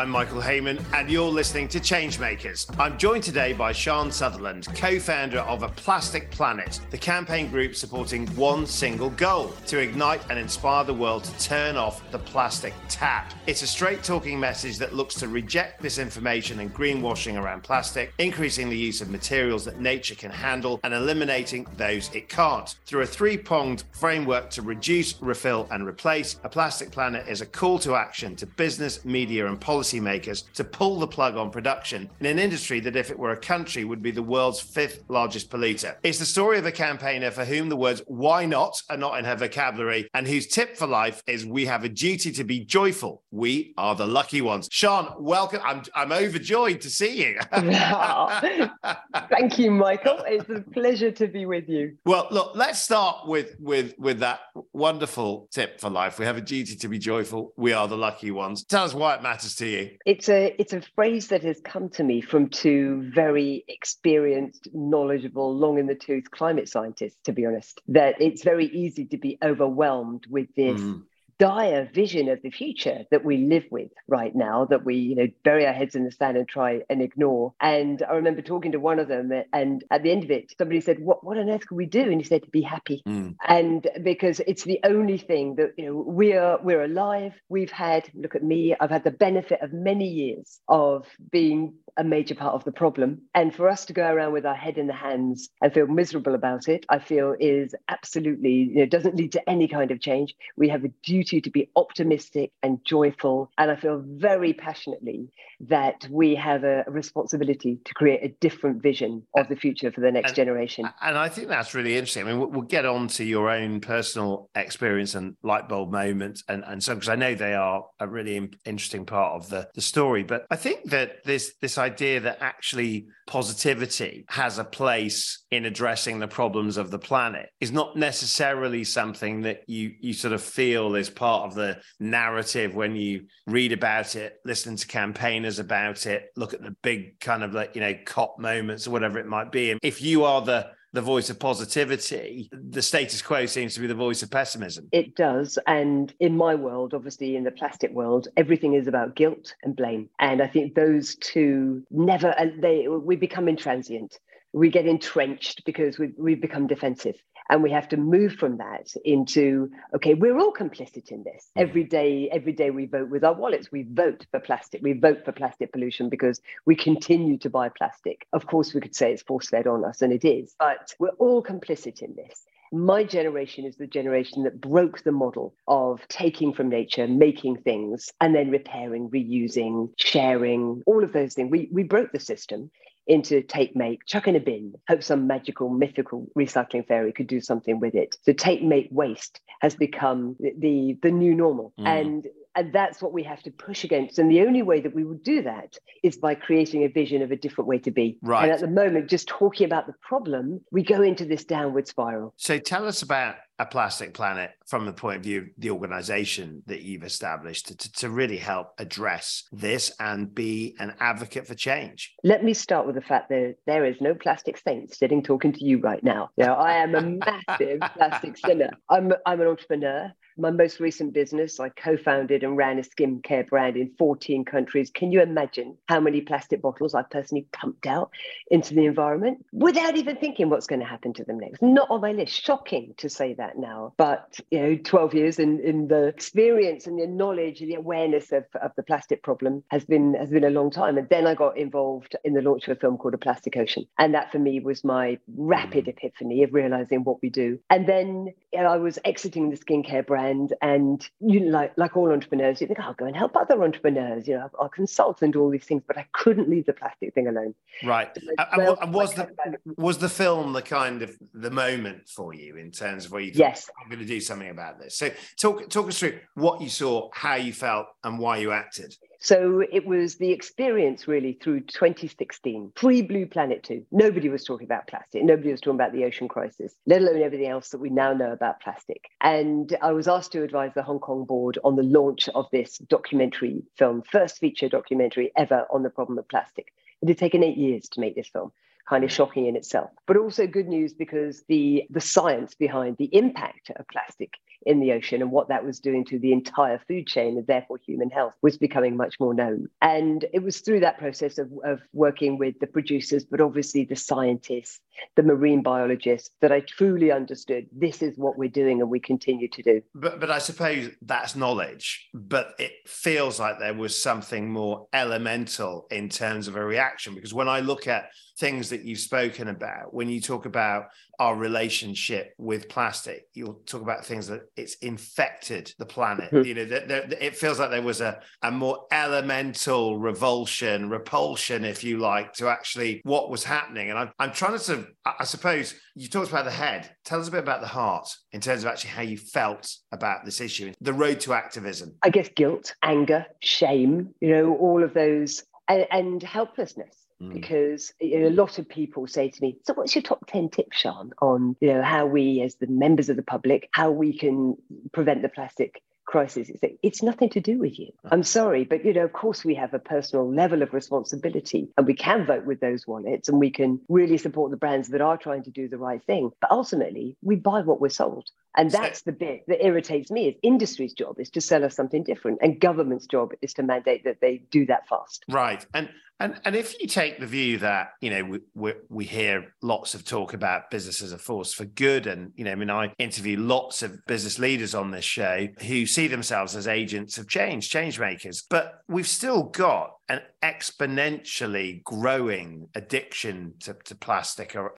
I'm 0.00 0.08
Michael 0.08 0.40
Hayman, 0.40 0.82
and 0.94 1.10
you're 1.10 1.28
listening 1.28 1.68
to 1.68 1.78
Changemakers. 1.78 2.74
I'm 2.78 2.96
joined 2.96 3.22
today 3.22 3.52
by 3.52 3.70
Sian 3.72 4.10
Sutherland, 4.10 4.66
co 4.74 4.98
founder 4.98 5.40
of 5.40 5.62
A 5.62 5.68
Plastic 5.68 6.30
Planet, 6.30 6.80
the 6.88 6.96
campaign 6.96 7.50
group 7.50 7.76
supporting 7.76 8.26
one 8.28 8.64
single 8.64 9.10
goal 9.10 9.48
to 9.66 9.78
ignite 9.78 10.22
and 10.30 10.38
inspire 10.38 10.84
the 10.84 10.94
world 10.94 11.24
to 11.24 11.38
turn 11.38 11.76
off 11.76 12.00
the 12.12 12.18
plastic 12.18 12.72
tap. 12.88 13.34
It's 13.46 13.60
a 13.60 13.66
straight 13.66 14.02
talking 14.02 14.40
message 14.40 14.78
that 14.78 14.94
looks 14.94 15.16
to 15.16 15.28
reject 15.28 15.82
misinformation 15.82 16.60
and 16.60 16.72
greenwashing 16.72 17.38
around 17.38 17.62
plastic, 17.62 18.14
increasing 18.16 18.70
the 18.70 18.78
use 18.78 19.02
of 19.02 19.10
materials 19.10 19.66
that 19.66 19.80
nature 19.80 20.14
can 20.14 20.30
handle, 20.30 20.80
and 20.82 20.94
eliminating 20.94 21.66
those 21.76 22.10
it 22.14 22.30
can't. 22.30 22.74
Through 22.86 23.02
a 23.02 23.06
three 23.06 23.36
pronged 23.36 23.84
framework 23.92 24.48
to 24.52 24.62
reduce, 24.62 25.20
refill, 25.20 25.68
and 25.70 25.86
replace, 25.86 26.40
A 26.42 26.48
Plastic 26.48 26.90
Planet 26.90 27.28
is 27.28 27.42
a 27.42 27.46
call 27.46 27.78
to 27.80 27.96
action 27.96 28.34
to 28.36 28.46
business, 28.46 29.04
media, 29.04 29.46
and 29.46 29.60
policymakers 29.90 30.52
to 30.54 30.64
pull 30.64 30.98
the 30.98 31.06
plug 31.06 31.36
on 31.36 31.50
production 31.50 32.08
in 32.20 32.26
an 32.26 32.38
industry 32.38 32.80
that, 32.80 32.96
if 32.96 33.10
it 33.10 33.18
were 33.18 33.32
a 33.32 33.36
country, 33.36 33.84
would 33.84 34.02
be 34.02 34.10
the 34.10 34.22
world's 34.22 34.60
fifth 34.60 35.04
largest 35.08 35.50
polluter. 35.50 35.96
It's 36.02 36.18
the 36.18 36.24
story 36.24 36.58
of 36.58 36.66
a 36.66 36.72
campaigner 36.72 37.30
for 37.30 37.44
whom 37.44 37.68
the 37.68 37.76
words 37.76 38.02
why 38.06 38.46
not 38.46 38.80
are 38.88 38.96
not 38.96 39.18
in 39.18 39.24
her 39.24 39.36
vocabulary 39.36 40.08
and 40.14 40.26
whose 40.26 40.46
tip 40.46 40.76
for 40.76 40.86
life 40.86 41.22
is 41.26 41.46
we 41.46 41.66
have 41.66 41.84
a 41.84 41.88
duty 41.88 42.32
to 42.32 42.44
be 42.44 42.60
joyful. 42.60 43.22
We 43.30 43.74
are 43.76 43.94
the 43.94 44.06
lucky 44.06 44.40
ones. 44.40 44.68
Sian, 44.72 45.08
welcome. 45.18 45.60
I'm, 45.64 45.82
I'm 45.94 46.12
overjoyed 46.12 46.80
to 46.82 46.90
see 46.90 47.24
you. 47.24 47.38
Thank 49.30 49.58
you, 49.58 49.70
Michael. 49.70 50.22
It's 50.26 50.48
a 50.50 50.60
pleasure 50.72 51.10
to 51.12 51.26
be 51.26 51.46
with 51.46 51.68
you. 51.68 51.96
Well, 52.04 52.28
look, 52.30 52.52
let's 52.54 52.80
start 52.80 53.26
with 53.26 53.56
with 53.58 53.94
with 53.98 54.20
that 54.20 54.40
wonderful 54.72 55.48
tip 55.50 55.80
for 55.80 55.90
life. 55.90 56.18
We 56.18 56.24
have 56.24 56.36
a 56.36 56.40
duty 56.40 56.76
to 56.76 56.88
be 56.88 56.98
joyful. 56.98 57.52
We 57.56 57.72
are 57.72 57.88
the 57.88 57.96
lucky 57.96 58.30
ones. 58.30 58.64
Tell 58.64 58.84
us 58.84 58.94
why 58.94 59.14
it 59.14 59.22
matters 59.22 59.54
to 59.56 59.66
you. 59.66 59.79
It's 60.06 60.28
a 60.28 60.54
it's 60.58 60.72
a 60.72 60.82
phrase 60.94 61.28
that 61.28 61.42
has 61.42 61.60
come 61.60 61.88
to 61.90 62.04
me 62.04 62.20
from 62.20 62.48
two 62.48 63.10
very 63.14 63.64
experienced, 63.68 64.68
knowledgeable, 64.72 65.56
long 65.56 65.78
in 65.78 65.86
the 65.86 65.94
tooth 65.94 66.30
climate 66.30 66.68
scientists, 66.68 67.18
to 67.24 67.32
be 67.32 67.46
honest. 67.46 67.80
That 67.88 68.20
it's 68.20 68.42
very 68.42 68.66
easy 68.66 69.06
to 69.06 69.16
be 69.16 69.38
overwhelmed 69.42 70.26
with 70.28 70.54
this 70.54 70.80
mm 70.80 71.02
dire 71.40 71.88
vision 71.94 72.28
of 72.28 72.42
the 72.42 72.50
future 72.50 73.06
that 73.10 73.24
we 73.24 73.38
live 73.38 73.64
with 73.70 73.90
right 74.08 74.36
now 74.36 74.66
that 74.66 74.84
we 74.84 74.94
you 74.94 75.16
know 75.16 75.26
bury 75.42 75.66
our 75.66 75.72
heads 75.72 75.94
in 75.94 76.04
the 76.04 76.12
sand 76.12 76.36
and 76.36 76.46
try 76.46 76.82
and 76.90 77.00
ignore 77.00 77.54
and 77.62 78.02
i 78.10 78.12
remember 78.12 78.42
talking 78.42 78.72
to 78.72 78.78
one 78.78 78.98
of 78.98 79.08
them 79.08 79.32
and 79.54 79.82
at 79.90 80.02
the 80.02 80.10
end 80.10 80.22
of 80.22 80.30
it 80.30 80.52
somebody 80.58 80.82
said 80.82 80.98
what, 80.98 81.24
what 81.24 81.38
on 81.38 81.48
earth 81.48 81.66
can 81.66 81.78
we 81.78 81.86
do 81.86 82.02
and 82.02 82.20
he 82.20 82.24
said 82.24 82.42
to 82.42 82.50
be 82.50 82.60
happy 82.60 83.02
mm. 83.08 83.34
and 83.48 83.88
because 84.02 84.40
it's 84.40 84.64
the 84.64 84.78
only 84.84 85.16
thing 85.16 85.54
that 85.54 85.72
you 85.78 85.86
know 85.86 86.04
we're 86.06 86.58
we're 86.62 86.84
alive 86.84 87.32
we've 87.48 87.72
had 87.72 88.06
look 88.12 88.34
at 88.34 88.44
me 88.44 88.76
i've 88.78 88.90
had 88.90 89.02
the 89.04 89.10
benefit 89.10 89.62
of 89.62 89.72
many 89.72 90.08
years 90.08 90.60
of 90.68 91.06
being 91.30 91.72
a 91.96 92.04
major 92.04 92.34
part 92.34 92.54
of 92.54 92.64
the 92.64 92.72
problem. 92.72 93.20
And 93.34 93.54
for 93.54 93.68
us 93.68 93.84
to 93.86 93.92
go 93.92 94.10
around 94.10 94.32
with 94.32 94.46
our 94.46 94.54
head 94.54 94.78
in 94.78 94.86
the 94.86 94.94
hands 94.94 95.50
and 95.60 95.72
feel 95.72 95.86
miserable 95.86 96.34
about 96.34 96.68
it, 96.68 96.86
I 96.88 96.98
feel 96.98 97.34
is 97.38 97.74
absolutely, 97.88 98.52
you 98.52 98.76
know, 98.76 98.86
doesn't 98.86 99.16
lead 99.16 99.32
to 99.32 99.50
any 99.50 99.68
kind 99.68 99.90
of 99.90 100.00
change. 100.00 100.34
We 100.56 100.68
have 100.70 100.84
a 100.84 100.92
duty 101.02 101.29
to 101.38 101.50
be 101.50 101.68
optimistic 101.76 102.52
and 102.62 102.82
joyful. 102.84 103.50
And 103.58 103.70
I 103.70 103.76
feel 103.76 104.02
very 104.02 104.54
passionately 104.54 105.28
that 105.68 106.08
we 106.10 106.34
have 106.36 106.64
a, 106.64 106.84
responsibility 106.86 107.78
to 107.84 107.92
create 107.92 108.24
a 108.24 108.28
different 108.40 108.82
vision 108.82 109.22
of 109.36 109.48
the 109.48 109.56
future 109.56 109.92
for 109.92 110.00
the 110.00 110.10
next 110.10 110.30
and, 110.30 110.36
generation. 110.36 110.88
And 111.02 111.18
I 111.18 111.28
think 111.28 111.48
that's 111.48 111.74
really 111.74 111.96
interesting. 111.96 112.24
I 112.24 112.30
mean, 112.30 112.38
we'll, 112.38 112.48
we'll 112.48 112.62
get 112.62 112.86
on 112.86 113.08
to 113.08 113.24
your 113.24 113.50
own 113.50 113.80
personal 113.80 114.48
experience 114.54 115.14
and 115.14 115.36
light 115.42 115.68
bulb 115.68 115.92
moments 115.92 116.42
and, 116.48 116.64
and 116.66 116.82
so, 116.82 116.94
because 116.94 117.10
I 117.10 117.16
know 117.16 117.34
they 117.34 117.54
are 117.54 117.84
a 117.98 118.08
really 118.08 118.50
interesting 118.64 119.04
part 119.04 119.34
of 119.34 119.50
the, 119.50 119.68
the 119.74 119.82
story. 119.82 120.22
But 120.22 120.46
I 120.50 120.56
think 120.56 120.90
that 120.90 121.24
this, 121.24 121.52
this 121.60 121.76
idea 121.76 122.20
that 122.20 122.38
actually 122.40 123.08
positivity 123.26 124.24
has 124.28 124.58
a 124.58 124.64
place 124.64 125.44
in 125.50 125.64
addressing 125.64 126.18
the 126.18 126.26
problems 126.28 126.76
of 126.76 126.90
the 126.90 126.98
planet 126.98 127.48
is 127.60 127.70
not 127.70 127.96
necessarily 127.96 128.82
something 128.82 129.42
that 129.42 129.60
you 129.68 129.92
you 130.00 130.12
sort 130.12 130.32
of 130.32 130.42
feel 130.42 130.94
is 130.94 131.08
part 131.20 131.44
of 131.46 131.54
the 131.54 131.78
narrative 132.00 132.74
when 132.74 132.96
you 132.96 133.26
read 133.46 133.72
about 133.72 134.16
it, 134.16 134.40
listen 134.46 134.74
to 134.74 134.86
campaigners 134.86 135.58
about 135.58 136.06
it, 136.06 136.30
look 136.34 136.54
at 136.54 136.62
the 136.62 136.74
big 136.82 137.20
kind 137.20 137.44
of 137.44 137.52
like 137.52 137.74
you 137.74 137.82
know 137.82 137.94
cop 138.06 138.38
moments 138.38 138.86
or 138.86 138.90
whatever 138.90 139.18
it 139.18 139.26
might 139.26 139.52
be. 139.52 139.70
And 139.70 139.78
if 139.82 140.00
you 140.00 140.24
are 140.24 140.40
the 140.40 140.70
the 140.92 141.02
voice 141.02 141.28
of 141.30 141.38
positivity, 141.38 142.48
the 142.52 142.82
status 142.82 143.20
quo 143.22 143.46
seems 143.46 143.74
to 143.74 143.80
be 143.80 143.86
the 143.86 143.94
voice 143.94 144.22
of 144.22 144.30
pessimism. 144.30 144.88
It 144.90 145.14
does. 145.14 145.56
And 145.66 146.12
in 146.18 146.36
my 146.36 146.54
world, 146.54 146.94
obviously 146.94 147.36
in 147.36 147.44
the 147.44 147.52
plastic 147.52 147.92
world, 147.92 148.26
everything 148.36 148.72
is 148.74 148.88
about 148.88 149.14
guilt 149.14 149.54
and 149.62 149.76
blame. 149.76 150.08
And 150.18 150.42
I 150.42 150.48
think 150.48 150.74
those 150.74 151.14
two 151.16 151.84
never, 151.90 152.34
uh, 152.36 152.46
they 152.58 152.88
we 152.88 153.14
become 153.14 153.44
intransient. 153.46 154.18
We 154.52 154.68
get 154.68 154.86
entrenched 154.86 155.64
because 155.64 155.98
we, 155.98 156.12
we've 156.18 156.40
become 156.40 156.66
defensive. 156.66 157.14
And 157.50 157.64
we 157.64 157.72
have 157.72 157.88
to 157.88 157.96
move 157.96 158.34
from 158.34 158.58
that 158.58 158.94
into, 159.04 159.70
okay, 159.96 160.14
we're 160.14 160.38
all 160.38 160.52
complicit 160.52 161.10
in 161.10 161.24
this. 161.24 161.50
Mm. 161.58 161.62
Every 161.62 161.84
day, 161.84 162.30
every 162.30 162.52
day 162.52 162.70
we 162.70 162.86
vote 162.86 163.10
with 163.10 163.24
our 163.24 163.34
wallets. 163.34 163.72
We 163.72 163.82
vote 163.82 164.24
for 164.30 164.38
plastic. 164.38 164.82
We 164.82 164.92
vote 164.92 165.24
for 165.24 165.32
plastic 165.32 165.72
pollution 165.72 166.08
because 166.08 166.40
we 166.64 166.76
continue 166.76 167.38
to 167.38 167.50
buy 167.50 167.68
plastic. 167.68 168.28
Of 168.32 168.46
course, 168.46 168.72
we 168.72 168.80
could 168.80 168.94
say 168.94 169.12
it's 169.12 169.22
force 169.22 169.48
fed 169.48 169.66
on 169.66 169.84
us, 169.84 170.00
and 170.00 170.12
it 170.12 170.24
is, 170.24 170.54
but 170.58 170.94
we're 171.00 171.08
all 171.18 171.42
complicit 171.42 172.02
in 172.02 172.14
this. 172.14 172.46
My 172.72 173.02
generation 173.02 173.64
is 173.64 173.74
the 173.76 173.88
generation 173.88 174.44
that 174.44 174.60
broke 174.60 175.02
the 175.02 175.10
model 175.10 175.56
of 175.66 176.06
taking 176.06 176.52
from 176.52 176.68
nature, 176.68 177.08
making 177.08 177.56
things, 177.62 178.12
and 178.20 178.32
then 178.32 178.50
repairing, 178.50 179.10
reusing, 179.10 179.90
sharing, 179.98 180.82
all 180.86 181.02
of 181.02 181.12
those 181.12 181.34
things. 181.34 181.50
We, 181.50 181.68
we 181.72 181.82
broke 181.82 182.12
the 182.12 182.20
system 182.20 182.70
into 183.10 183.42
take 183.42 183.74
make, 183.74 184.06
chuck 184.06 184.28
in 184.28 184.36
a 184.36 184.40
bin, 184.40 184.74
hope 184.88 185.02
some 185.02 185.26
magical, 185.26 185.68
mythical 185.68 186.28
recycling 186.38 186.86
fairy 186.86 187.12
could 187.12 187.26
do 187.26 187.40
something 187.40 187.80
with 187.80 187.94
it. 187.94 188.16
So 188.22 188.32
take 188.32 188.62
make 188.62 188.88
waste 188.90 189.40
has 189.60 189.74
become 189.74 190.36
the 190.38 190.52
the, 190.58 190.98
the 191.02 191.10
new 191.10 191.34
normal. 191.34 191.72
Mm. 191.78 191.86
And 191.86 192.26
and 192.56 192.72
that's 192.72 193.00
what 193.00 193.12
we 193.12 193.22
have 193.22 193.42
to 193.44 193.50
push 193.50 193.84
against. 193.84 194.18
And 194.18 194.30
the 194.30 194.40
only 194.42 194.62
way 194.62 194.80
that 194.80 194.94
we 194.94 195.04
will 195.04 195.20
do 195.22 195.42
that 195.42 195.76
is 196.02 196.16
by 196.16 196.34
creating 196.34 196.82
a 196.82 196.88
vision 196.88 197.22
of 197.22 197.30
a 197.30 197.36
different 197.36 197.68
way 197.68 197.78
to 197.78 197.90
be. 197.90 198.18
Right. 198.22 198.44
And 198.44 198.52
at 198.52 198.60
the 198.60 198.66
moment, 198.66 199.08
just 199.08 199.28
talking 199.28 199.64
about 199.64 199.86
the 199.86 199.94
problem, 200.02 200.60
we 200.72 200.82
go 200.82 201.00
into 201.02 201.24
this 201.24 201.44
downward 201.44 201.86
spiral. 201.86 202.34
So 202.36 202.58
tell 202.58 202.86
us 202.86 203.02
about 203.02 203.36
a 203.60 203.66
plastic 203.66 204.14
planet 204.14 204.52
from 204.66 204.86
the 204.86 204.92
point 204.92 205.18
of 205.18 205.22
view 205.22 205.40
of 205.40 205.44
the 205.58 205.70
organization 205.70 206.62
that 206.66 206.80
you've 206.80 207.04
established 207.04 207.78
to, 207.78 207.92
to, 207.92 208.08
really 208.08 208.38
help 208.38 208.72
address 208.78 209.44
this 209.52 209.92
and 210.00 210.34
be 210.34 210.74
an 210.78 210.94
advocate 210.98 211.46
for 211.46 211.54
change? 211.54 212.14
Let 212.24 212.42
me 212.42 212.54
start 212.54 212.86
with 212.86 212.94
the 212.94 213.02
fact 213.02 213.28
that 213.28 213.56
there 213.66 213.84
is 213.84 214.00
no 214.00 214.14
plastic 214.14 214.56
saint 214.56 214.94
sitting 214.94 215.22
talking 215.22 215.52
to 215.52 215.62
you 215.62 215.78
right 215.78 216.02
now. 216.02 216.30
You 216.38 216.46
know, 216.46 216.54
I 216.54 216.72
am 216.78 216.94
a 216.94 217.02
massive 217.48 217.80
plastic 217.94 218.38
sinner. 218.38 218.70
I'm, 218.88 219.12
I'm 219.26 219.42
an 219.42 219.46
entrepreneur. 219.46 220.10
My 220.36 220.50
most 220.50 220.80
recent 220.80 221.12
business, 221.12 221.60
I 221.60 221.68
co 221.70 221.96
founded 221.96 222.42
and 222.42 222.56
ran 222.56 222.78
a 222.78 222.82
skincare 222.82 223.48
brand 223.48 223.76
in 223.76 223.92
14 223.98 224.44
countries. 224.44 224.90
Can 224.90 225.12
you 225.12 225.20
imagine 225.20 225.76
how 225.88 226.00
many 226.00 226.20
plastic 226.20 226.62
bottles 226.62 226.94
I 226.94 227.02
personally 227.02 227.46
pumped 227.52 227.86
out 227.86 228.10
into 228.50 228.74
the 228.74 228.86
environment 228.86 229.44
without 229.52 229.96
even 229.96 230.16
thinking 230.16 230.48
what's 230.48 230.66
going 230.66 230.80
to 230.80 230.86
happen 230.86 231.12
to 231.14 231.24
them 231.24 231.38
next? 231.38 231.62
Not 231.62 231.90
on 231.90 232.00
my 232.00 232.12
list. 232.12 232.42
Shocking 232.42 232.94
to 232.98 233.08
say 233.08 233.34
that 233.34 233.58
now. 233.58 233.94
But, 233.96 234.38
you 234.50 234.60
know, 234.60 234.76
12 234.76 235.14
years 235.14 235.38
in, 235.38 235.60
in 235.60 235.88
the 235.88 236.04
experience 236.06 236.86
and 236.86 236.98
the 236.98 237.06
knowledge 237.06 237.60
and 237.60 237.70
the 237.70 237.76
awareness 237.76 238.32
of, 238.32 238.44
of 238.62 238.72
the 238.76 238.82
plastic 238.82 239.22
problem 239.22 239.62
has 239.68 239.84
been 239.84 240.14
has 240.14 240.30
been 240.30 240.44
a 240.44 240.50
long 240.50 240.70
time. 240.70 240.96
And 240.96 241.08
then 241.08 241.26
I 241.26 241.34
got 241.34 241.58
involved 241.58 242.16
in 242.24 242.34
the 242.34 242.42
launch 242.42 242.68
of 242.68 242.76
a 242.76 242.80
film 242.80 242.96
called 242.98 243.14
A 243.14 243.18
Plastic 243.18 243.56
Ocean. 243.56 243.84
And 243.98 244.14
that 244.14 244.30
for 244.30 244.38
me 244.38 244.60
was 244.60 244.84
my 244.84 245.18
rapid 245.36 245.86
mm. 245.86 245.88
epiphany 245.88 246.42
of 246.42 246.54
realizing 246.54 247.04
what 247.04 247.22
we 247.22 247.30
do. 247.30 247.58
And 247.68 247.86
then 247.86 248.32
you 248.52 248.60
know, 248.60 248.66
I 248.66 248.76
was 248.76 248.98
exiting 249.04 249.50
the 249.50 249.56
skincare 249.56 250.06
brand 250.06 250.19
and 250.28 250.52
and 250.62 251.08
you 251.20 251.40
know, 251.40 251.50
like 251.50 251.72
like 251.76 251.96
all 251.96 252.10
entrepreneurs, 252.10 252.60
you 252.60 252.66
think, 252.66 252.78
oh, 252.80 252.84
I'll 252.84 252.94
go 252.94 253.06
and 253.06 253.16
help 253.16 253.36
other 253.36 253.62
entrepreneurs. 253.62 254.26
You 254.26 254.34
know, 254.34 254.40
I'll, 254.42 254.62
I'll 254.62 254.68
consult 254.68 255.22
and 255.22 255.32
do 255.32 255.40
all 255.40 255.50
these 255.50 255.64
things, 255.64 255.82
but 255.86 255.98
I 255.98 256.06
couldn't 256.12 256.48
leave 256.48 256.66
the 256.66 256.72
plastic 256.72 257.14
thing 257.14 257.28
alone. 257.28 257.54
Right. 257.84 258.08
and, 258.52 258.78
and 258.80 258.94
was 258.94 259.14
the 259.14 259.28
was 259.76 259.98
the 259.98 260.08
film 260.08 260.52
the 260.52 260.62
kind 260.62 261.02
of 261.02 261.16
the 261.34 261.50
moment 261.50 262.08
for 262.08 262.34
you 262.34 262.56
in 262.56 262.70
terms 262.70 263.06
of 263.06 263.12
where 263.12 263.22
you 263.22 263.32
thought, 263.32 263.38
yes, 263.38 263.70
I'm 263.80 263.88
going 263.88 264.00
to 264.00 264.06
do 264.06 264.20
something 264.20 264.50
about 264.50 264.78
this? 264.80 264.96
So 264.96 265.10
talk 265.40 265.68
talk 265.68 265.88
us 265.88 265.98
through 265.98 266.20
what 266.34 266.60
you 266.60 266.68
saw, 266.68 267.10
how 267.12 267.34
you 267.34 267.52
felt, 267.52 267.86
and 268.04 268.18
why 268.18 268.38
you 268.38 268.52
acted. 268.52 268.94
So 269.22 269.62
it 269.70 269.84
was 269.84 270.16
the 270.16 270.32
experience 270.32 271.06
really 271.06 271.34
through 271.34 271.60
2016, 271.60 272.72
pre 272.74 273.02
Blue 273.02 273.26
Planet 273.26 273.62
2. 273.62 273.84
Nobody 273.92 274.30
was 274.30 274.44
talking 274.44 274.64
about 274.64 274.86
plastic. 274.86 275.22
Nobody 275.22 275.50
was 275.50 275.60
talking 275.60 275.78
about 275.78 275.92
the 275.92 276.04
ocean 276.04 276.26
crisis, 276.26 276.74
let 276.86 277.02
alone 277.02 277.20
everything 277.20 277.48
else 277.48 277.68
that 277.68 277.80
we 277.80 277.90
now 277.90 278.14
know 278.14 278.32
about 278.32 278.62
plastic. 278.62 279.10
And 279.20 279.76
I 279.82 279.92
was 279.92 280.08
asked 280.08 280.32
to 280.32 280.42
advise 280.42 280.72
the 280.74 280.82
Hong 280.82 281.00
Kong 281.00 281.26
board 281.26 281.58
on 281.64 281.76
the 281.76 281.82
launch 281.82 282.30
of 282.30 282.46
this 282.50 282.78
documentary 282.78 283.62
film, 283.76 284.00
first 284.10 284.38
feature 284.38 284.70
documentary 284.70 285.32
ever 285.36 285.66
on 285.70 285.82
the 285.82 285.90
problem 285.90 286.16
of 286.16 286.26
plastic. 286.26 286.72
It 287.02 287.08
had 287.08 287.18
taken 287.18 287.44
eight 287.44 287.58
years 287.58 287.90
to 287.90 288.00
make 288.00 288.16
this 288.16 288.28
film 288.28 288.52
kind 288.90 289.04
of 289.04 289.12
shocking 289.12 289.46
in 289.46 289.54
itself. 289.56 289.90
But 290.06 290.16
also 290.16 290.46
good 290.48 290.66
news 290.66 290.92
because 290.92 291.44
the 291.48 291.84
the 291.90 292.00
science 292.00 292.54
behind 292.54 292.96
the 292.96 293.08
impact 293.12 293.70
of 293.76 293.86
plastic 293.88 294.34
in 294.66 294.80
the 294.80 294.92
ocean 294.92 295.22
and 295.22 295.30
what 295.30 295.48
that 295.48 295.64
was 295.64 295.80
doing 295.80 296.04
to 296.04 296.18
the 296.18 296.32
entire 296.32 296.78
food 296.86 297.06
chain 297.06 297.38
and 297.38 297.46
therefore 297.46 297.78
human 297.78 298.10
health 298.10 298.34
was 298.42 298.58
becoming 298.58 298.96
much 298.96 299.18
more 299.18 299.32
known. 299.32 299.68
And 299.80 300.26
it 300.34 300.42
was 300.42 300.60
through 300.60 300.80
that 300.80 300.98
process 300.98 301.38
of, 301.38 301.50
of 301.64 301.80
working 301.92 302.36
with 302.36 302.58
the 302.60 302.66
producers, 302.66 303.24
but 303.24 303.40
obviously 303.40 303.84
the 303.84 303.96
scientists, 303.96 304.80
the 305.16 305.22
marine 305.22 305.62
biologist 305.62 306.32
that 306.40 306.52
I 306.52 306.60
truly 306.60 307.12
understood 307.12 307.66
this 307.72 308.02
is 308.02 308.16
what 308.16 308.38
we're 308.38 308.50
doing 308.50 308.80
and 308.80 308.90
we 308.90 309.00
continue 309.00 309.48
to 309.48 309.62
do. 309.62 309.82
But 309.94 310.20
but 310.20 310.30
I 310.30 310.38
suppose 310.38 310.90
that's 311.02 311.36
knowledge, 311.36 312.08
but 312.14 312.54
it 312.58 312.72
feels 312.86 313.38
like 313.40 313.58
there 313.58 313.74
was 313.74 314.00
something 314.00 314.50
more 314.50 314.86
elemental 314.92 315.86
in 315.90 316.08
terms 316.08 316.48
of 316.48 316.56
a 316.56 316.64
reaction. 316.64 317.14
Because 317.14 317.34
when 317.34 317.48
I 317.48 317.60
look 317.60 317.86
at 317.86 318.10
things 318.38 318.70
that 318.70 318.84
you've 318.84 318.98
spoken 318.98 319.48
about 319.48 319.92
when 319.92 320.08
you 320.08 320.20
talk 320.20 320.46
about 320.46 320.86
our 321.20 321.36
relationship 321.36 322.32
with 322.38 322.68
plastic. 322.70 323.26
You'll 323.34 323.60
talk 323.66 323.82
about 323.82 324.06
things 324.06 324.26
that 324.28 324.40
it's 324.56 324.74
infected 324.76 325.72
the 325.78 325.84
planet. 325.84 326.30
Mm-hmm. 326.32 326.46
you 326.46 326.54
know 326.54 326.64
that, 326.64 326.88
that, 326.88 327.24
it 327.24 327.36
feels 327.36 327.58
like 327.58 327.70
there 327.70 327.82
was 327.82 328.00
a, 328.00 328.20
a 328.42 328.50
more 328.50 328.86
elemental 328.90 329.98
revulsion 329.98 330.88
repulsion 330.88 331.64
if 331.64 331.84
you 331.84 331.98
like 331.98 332.32
to 332.34 332.48
actually 332.48 333.02
what 333.04 333.30
was 333.30 333.44
happening. 333.44 333.90
And 333.90 333.98
i'm, 333.98 334.10
I'm 334.18 334.32
trying 334.32 334.52
to 334.52 334.58
sort 334.58 334.78
of 334.80 334.88
i 335.04 335.24
suppose 335.24 335.74
you 335.94 336.08
talked 336.08 336.30
about 336.30 336.46
the 336.46 336.50
head. 336.50 336.90
Tell 337.04 337.20
us 337.20 337.28
a 337.28 337.30
bit 337.30 337.40
about 337.40 337.60
the 337.60 337.66
heart 337.66 338.08
in 338.32 338.40
terms 338.40 338.64
of 338.64 338.70
actually 338.70 338.90
how 338.90 339.02
you 339.02 339.18
felt 339.18 339.70
about 339.92 340.24
this 340.24 340.40
issue 340.40 340.72
the 340.80 340.94
road 340.94 341.20
to 341.20 341.34
activism. 341.34 341.94
I 342.02 342.08
guess 342.08 342.30
guilt 342.34 342.74
anger 342.82 343.26
shame 343.42 344.14
you 344.20 344.30
know 344.30 344.56
all 344.56 344.82
of 344.82 344.94
those 344.94 345.42
and, 345.68 345.86
and 345.90 346.22
helplessness 346.22 346.99
Mm. 347.22 347.34
because 347.34 347.92
you 348.00 348.20
know, 348.20 348.28
a 348.28 348.30
lot 348.30 348.58
of 348.58 348.68
people 348.68 349.06
say 349.06 349.28
to 349.28 349.42
me, 349.42 349.58
"So, 349.64 349.74
what's 349.74 349.94
your 349.94 350.02
top 350.02 350.26
ten 350.26 350.48
tips, 350.48 350.78
Sian, 350.78 351.12
on 351.20 351.54
you 351.60 351.72
know 351.72 351.82
how 351.82 352.06
we, 352.06 352.40
as 352.40 352.54
the 352.54 352.66
members 352.66 353.10
of 353.10 353.16
the 353.16 353.22
public, 353.22 353.68
how 353.72 353.90
we 353.90 354.16
can 354.16 354.56
prevent 354.92 355.20
the 355.20 355.28
plastic 355.28 355.82
crisis. 356.10 356.50
It's, 356.50 356.62
like, 356.62 356.78
it's 356.82 357.02
nothing 357.02 357.30
to 357.30 357.40
do 357.40 357.58
with 357.58 357.78
you. 357.78 357.92
I'm 358.10 358.24
sorry, 358.24 358.64
but 358.64 358.84
you 358.84 358.92
know, 358.92 359.04
of 359.04 359.12
course, 359.12 359.44
we 359.44 359.54
have 359.54 359.72
a 359.72 359.78
personal 359.78 360.30
level 360.30 360.60
of 360.62 360.74
responsibility, 360.74 361.68
and 361.76 361.86
we 361.86 361.94
can 361.94 362.26
vote 362.26 362.44
with 362.44 362.60
those 362.60 362.86
wallets, 362.86 363.28
and 363.28 363.38
we 363.38 363.50
can 363.50 363.80
really 363.88 364.18
support 364.18 364.50
the 364.50 364.56
brands 364.56 364.88
that 364.88 365.00
are 365.00 365.16
trying 365.16 365.44
to 365.44 365.50
do 365.50 365.68
the 365.68 365.78
right 365.78 366.02
thing. 366.04 366.30
But 366.40 366.50
ultimately, 366.50 367.16
we 367.22 367.36
buy 367.36 367.60
what 367.60 367.80
we're 367.80 367.90
sold, 367.90 368.28
and 368.56 368.70
that's 368.70 369.02
the 369.02 369.12
bit 369.12 369.44
that 369.46 369.64
irritates 369.64 370.10
me. 370.10 370.28
Is 370.28 370.34
industry's 370.42 370.92
job 370.92 371.20
is 371.20 371.30
to 371.30 371.40
sell 371.40 371.64
us 371.64 371.76
something 371.76 372.02
different, 372.02 372.38
and 372.42 372.60
government's 372.60 373.06
job 373.06 373.32
is 373.40 373.54
to 373.54 373.62
mandate 373.62 374.04
that 374.04 374.20
they 374.20 374.38
do 374.50 374.66
that 374.66 374.88
fast. 374.88 375.24
Right, 375.28 375.64
and 375.74 375.88
and 376.20 376.38
and 376.44 376.54
if 376.54 376.80
you 376.80 376.86
take 376.86 377.18
the 377.18 377.26
view 377.26 377.58
that 377.58 377.92
you 378.00 378.10
know 378.10 378.24
we, 378.24 378.40
we, 378.54 378.72
we 378.88 379.04
hear 379.04 379.54
lots 379.62 379.94
of 379.94 380.04
talk 380.04 380.34
about 380.34 380.70
business 380.70 381.02
as 381.02 381.12
a 381.12 381.18
force 381.18 381.54
for 381.54 381.64
good, 381.64 382.06
and 382.06 382.32
you 382.36 382.44
know, 382.44 382.52
I 382.52 382.54
mean, 382.54 382.70
I 382.70 382.92
interview 382.98 383.38
lots 383.38 383.82
of 383.82 383.98
business 384.06 384.38
leaders 384.38 384.74
on 384.74 384.90
this 384.90 385.04
show 385.04 385.48
who 385.66 385.86
see 385.86 386.06
themselves 386.06 386.54
as 386.54 386.68
agents 386.68 387.16
of 387.18 387.26
change, 387.26 387.70
change 387.70 387.98
makers, 387.98 388.44
but 388.50 388.80
we've 388.86 389.08
still 389.08 389.44
got 389.44 389.94
an 390.08 390.20
exponentially 390.42 391.82
growing 391.84 392.68
addiction 392.74 393.54
to, 393.60 393.74
to 393.84 393.94
plastic 393.94 394.54
or 394.54 394.74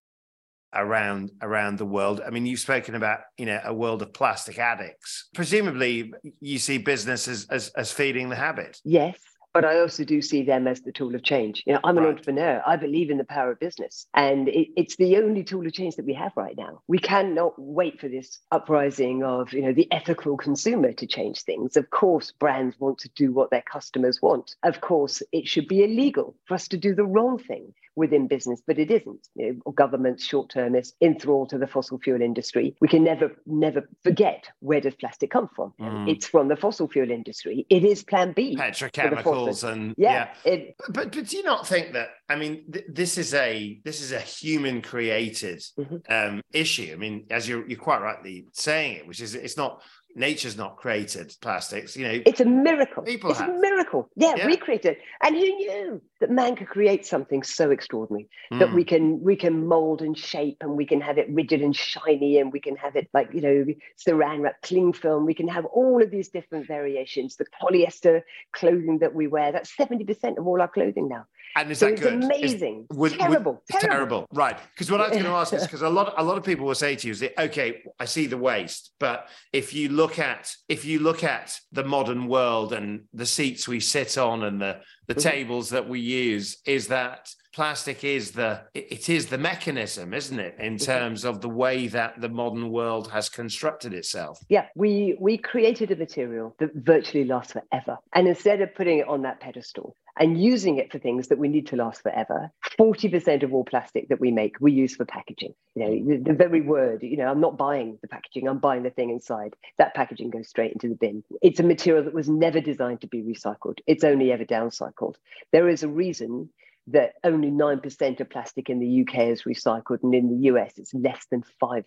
around 0.74 1.32
around 1.42 1.78
the 1.78 1.84
world. 1.84 2.20
I 2.24 2.30
mean, 2.30 2.46
you've 2.46 2.60
spoken 2.60 2.94
about 2.94 3.20
you 3.36 3.46
know 3.46 3.60
a 3.64 3.74
world 3.74 4.02
of 4.02 4.12
plastic 4.14 4.58
addicts. 4.58 5.28
Presumably, 5.34 6.12
you 6.40 6.58
see 6.58 6.78
business 6.78 7.28
as 7.28 7.46
as, 7.50 7.68
as 7.70 7.90
feeding 7.92 8.28
the 8.28 8.36
habit. 8.36 8.78
Yes, 8.84 9.18
but 9.54 9.64
I 9.64 9.80
also 9.80 10.04
do 10.04 10.22
see 10.22 10.42
them 10.42 10.66
as 10.66 10.80
the 10.80 10.92
tool 10.92 11.14
of 11.14 11.22
change. 11.22 11.62
You 11.66 11.74
know, 11.74 11.80
I'm 11.84 11.98
an 11.98 12.04
right. 12.04 12.10
entrepreneur. 12.10 12.62
I 12.66 12.76
believe 12.76 13.10
in 13.10 13.18
the 13.18 13.24
power 13.24 13.52
of 13.52 13.60
business, 13.60 14.06
and 14.14 14.48
it, 14.48 14.68
it's 14.76 14.96
the 14.96 15.16
only 15.18 15.44
tool 15.44 15.66
of 15.66 15.72
change 15.72 15.96
that 15.96 16.06
we 16.06 16.14
have 16.14 16.32
right 16.36 16.56
now. 16.56 16.80
We 16.88 16.98
cannot 16.98 17.54
wait 17.58 18.00
for 18.00 18.08
this 18.08 18.40
uprising 18.50 19.22
of 19.22 19.52
you 19.52 19.62
know 19.62 19.72
the 19.72 19.90
ethical 19.92 20.36
consumer 20.36 20.92
to 20.92 21.06
change 21.06 21.42
things. 21.42 21.76
Of 21.76 21.90
course, 21.90 22.32
brands 22.32 22.76
want 22.78 22.98
to 22.98 23.10
do 23.14 23.32
what 23.32 23.50
their 23.50 23.62
customers 23.62 24.20
want. 24.22 24.54
Of 24.62 24.80
course, 24.80 25.22
it 25.32 25.46
should 25.46 25.68
be 25.68 25.84
illegal 25.84 26.34
for 26.46 26.54
us 26.54 26.68
to 26.68 26.76
do 26.76 26.94
the 26.94 27.04
wrong 27.04 27.38
thing 27.38 27.74
within 27.96 28.26
business, 28.26 28.62
but 28.66 28.78
it 28.78 28.90
isn't. 28.90 29.28
You 29.34 29.60
know, 29.64 29.72
governments, 29.72 30.24
short 30.24 30.50
termists, 30.50 30.94
enthralled 31.00 31.50
to 31.50 31.58
the 31.58 31.66
fossil 31.66 31.98
fuel 31.98 32.22
industry. 32.22 32.74
We 32.80 32.88
can 32.88 33.04
never, 33.04 33.32
never 33.46 33.88
forget 34.02 34.48
where 34.60 34.80
does 34.80 34.94
plastic 34.94 35.30
come 35.30 35.48
from? 35.54 35.74
Mm. 35.80 36.10
It's 36.10 36.26
from 36.26 36.48
the 36.48 36.56
fossil 36.56 36.88
fuel 36.88 37.10
industry. 37.10 37.66
It 37.68 37.84
is 37.84 38.02
Plan 38.02 38.32
B. 38.32 38.56
Petrochemicals 38.56 39.64
and 39.70 39.94
yeah. 39.96 40.28
yeah. 40.44 40.52
It, 40.52 40.76
but, 40.88 41.12
but 41.12 41.26
do 41.26 41.36
you 41.36 41.42
not 41.42 41.66
think 41.66 41.92
that? 41.92 42.08
I 42.28 42.36
mean, 42.36 42.64
th- 42.72 42.86
this 42.88 43.18
is 43.18 43.34
a 43.34 43.80
this 43.84 44.00
is 44.00 44.12
a 44.12 44.20
human 44.20 44.82
created 44.82 45.62
mm-hmm. 45.78 45.96
um, 46.08 46.40
issue. 46.52 46.90
I 46.92 46.96
mean, 46.96 47.26
as 47.30 47.48
you're 47.48 47.66
you're 47.68 47.78
quite 47.78 48.00
rightly 48.00 48.46
saying 48.52 48.96
it, 48.96 49.06
which 49.06 49.20
is 49.20 49.34
it's 49.34 49.56
not 49.56 49.82
nature's 50.14 50.56
not 50.56 50.76
created 50.76 51.34
plastics 51.40 51.96
you 51.96 52.06
know. 52.06 52.22
It's 52.26 52.40
a 52.40 52.44
miracle. 52.44 53.02
People 53.02 53.30
it's 53.30 53.40
have. 53.40 53.48
a 53.48 53.58
miracle. 53.58 54.08
Yeah, 54.16 54.34
yeah, 54.36 54.46
we 54.46 54.56
created 54.56 54.96
and 55.22 55.34
who 55.34 55.42
knew 55.42 56.02
that 56.20 56.30
man 56.30 56.56
could 56.56 56.68
create 56.68 57.06
something 57.06 57.42
so 57.42 57.70
extraordinary 57.70 58.28
mm. 58.52 58.58
that 58.58 58.72
we 58.72 58.84
can 58.84 59.22
we 59.22 59.36
can 59.36 59.66
mold 59.66 60.02
and 60.02 60.16
shape 60.16 60.58
and 60.60 60.76
we 60.76 60.86
can 60.86 61.00
have 61.00 61.18
it 61.18 61.28
rigid 61.30 61.62
and 61.62 61.74
shiny 61.74 62.38
and 62.38 62.52
we 62.52 62.60
can 62.60 62.76
have 62.76 62.96
it 62.96 63.08
like 63.12 63.28
you 63.32 63.40
know 63.40 63.64
saran 63.98 64.40
wrap 64.40 64.60
cling 64.62 64.92
film. 64.92 65.26
We 65.26 65.34
can 65.34 65.48
have 65.48 65.64
all 65.66 66.02
of 66.02 66.10
these 66.10 66.28
different 66.28 66.66
variations 66.66 67.36
the 67.36 67.46
polyester 67.60 68.22
clothing 68.52 68.98
that 69.00 69.14
we 69.14 69.26
wear. 69.26 69.52
That's 69.52 69.74
70% 69.74 70.38
of 70.38 70.46
all 70.46 70.60
our 70.60 70.68
clothing 70.68 71.08
now 71.08 71.26
and 71.56 71.70
is 71.70 71.78
so 71.78 71.90
that 71.90 72.00
good? 72.00 72.24
Amazing. 72.24 72.86
Is, 72.90 73.12
terrible, 73.12 73.62
terrible. 73.68 73.88
Terrible. 73.88 74.26
Right. 74.32 74.58
Because 74.74 74.90
what 74.90 75.00
I 75.00 75.08
was 75.08 75.12
going 75.12 75.24
to 75.30 75.30
ask 75.30 75.52
is 75.52 75.62
because 75.62 75.82
a 75.82 75.88
lot, 75.88 76.14
a 76.16 76.22
lot 76.22 76.38
of 76.38 76.44
people 76.44 76.66
will 76.66 76.74
say 76.74 76.96
to 76.96 77.06
you, 77.06 77.12
is 77.12 77.20
that, 77.20 77.38
okay, 77.38 77.82
I 77.98 78.04
see 78.04 78.26
the 78.26 78.38
waste, 78.38 78.92
but 78.98 79.28
if 79.52 79.74
you 79.74 79.88
look 79.88 80.18
at 80.18 80.54
if 80.68 80.84
you 80.84 80.98
look 80.98 81.24
at 81.24 81.58
the 81.72 81.84
modern 81.84 82.26
world 82.26 82.72
and 82.72 83.04
the 83.12 83.26
seats 83.26 83.68
we 83.68 83.80
sit 83.80 84.18
on 84.18 84.44
and 84.44 84.60
the 84.60 84.80
the 85.08 85.14
mm-hmm. 85.14 85.28
tables 85.28 85.70
that 85.70 85.88
we 85.88 86.00
use, 86.00 86.58
is 86.64 86.88
that 86.88 87.28
plastic 87.52 88.02
is 88.02 88.32
the 88.32 88.62
it 88.74 89.08
is 89.08 89.26
the 89.26 89.38
mechanism 89.38 90.14
isn't 90.14 90.40
it 90.40 90.56
in 90.58 90.76
mm-hmm. 90.76 90.84
terms 90.84 91.24
of 91.24 91.40
the 91.40 91.48
way 91.48 91.86
that 91.86 92.18
the 92.20 92.28
modern 92.28 92.70
world 92.70 93.10
has 93.10 93.28
constructed 93.28 93.92
itself 93.92 94.40
yeah 94.48 94.66
we 94.74 95.16
we 95.20 95.36
created 95.36 95.90
a 95.90 95.96
material 95.96 96.54
that 96.58 96.70
virtually 96.74 97.24
lasts 97.24 97.52
forever 97.52 97.98
and 98.14 98.26
instead 98.26 98.60
of 98.60 98.74
putting 98.74 98.98
it 98.98 99.08
on 99.08 99.22
that 99.22 99.38
pedestal 99.40 99.94
and 100.18 100.42
using 100.42 100.78
it 100.78 100.92
for 100.92 100.98
things 100.98 101.28
that 101.28 101.38
we 101.38 101.48
need 101.48 101.66
to 101.68 101.76
last 101.76 102.02
forever. 102.02 102.50
40% 102.78 103.42
of 103.42 103.54
all 103.54 103.64
plastic 103.64 104.08
that 104.08 104.20
we 104.20 104.30
make 104.30 104.56
we 104.60 104.72
use 104.72 104.94
for 104.94 105.04
packaging. 105.04 105.54
You 105.74 105.84
know 105.84 105.90
mm. 105.90 106.24
the, 106.24 106.30
the 106.32 106.36
very 106.36 106.60
word 106.60 107.02
you 107.02 107.16
know 107.16 107.26
i'm 107.26 107.40
not 107.40 107.56
buying 107.56 107.98
the 108.02 108.08
packaging 108.08 108.48
i'm 108.48 108.58
buying 108.58 108.82
the 108.82 108.90
thing 108.90 109.10
inside. 109.10 109.54
That 109.78 109.94
packaging 109.94 110.30
goes 110.30 110.48
straight 110.48 110.72
into 110.72 110.88
the 110.88 110.94
bin. 110.94 111.24
It's 111.40 111.60
a 111.60 111.64
material 111.64 112.04
that 112.04 112.14
was 112.14 112.28
never 112.28 112.60
designed 112.60 113.00
to 113.02 113.06
be 113.06 113.22
recycled. 113.22 113.78
It's 113.86 114.04
only 114.04 114.32
ever 114.32 114.44
downcycled. 114.44 115.16
There 115.52 115.68
is 115.68 115.82
a 115.82 115.88
reason 115.88 116.50
that 116.88 117.14
only 117.22 117.50
9% 117.50 118.20
of 118.20 118.30
plastic 118.30 118.68
in 118.68 118.80
the 118.80 119.02
UK 119.02 119.28
is 119.28 119.42
recycled 119.42 120.02
and 120.02 120.14
in 120.14 120.28
the 120.28 120.46
US 120.48 120.78
it's 120.78 120.92
less 120.92 121.24
than 121.30 121.42
5%. 121.62 121.84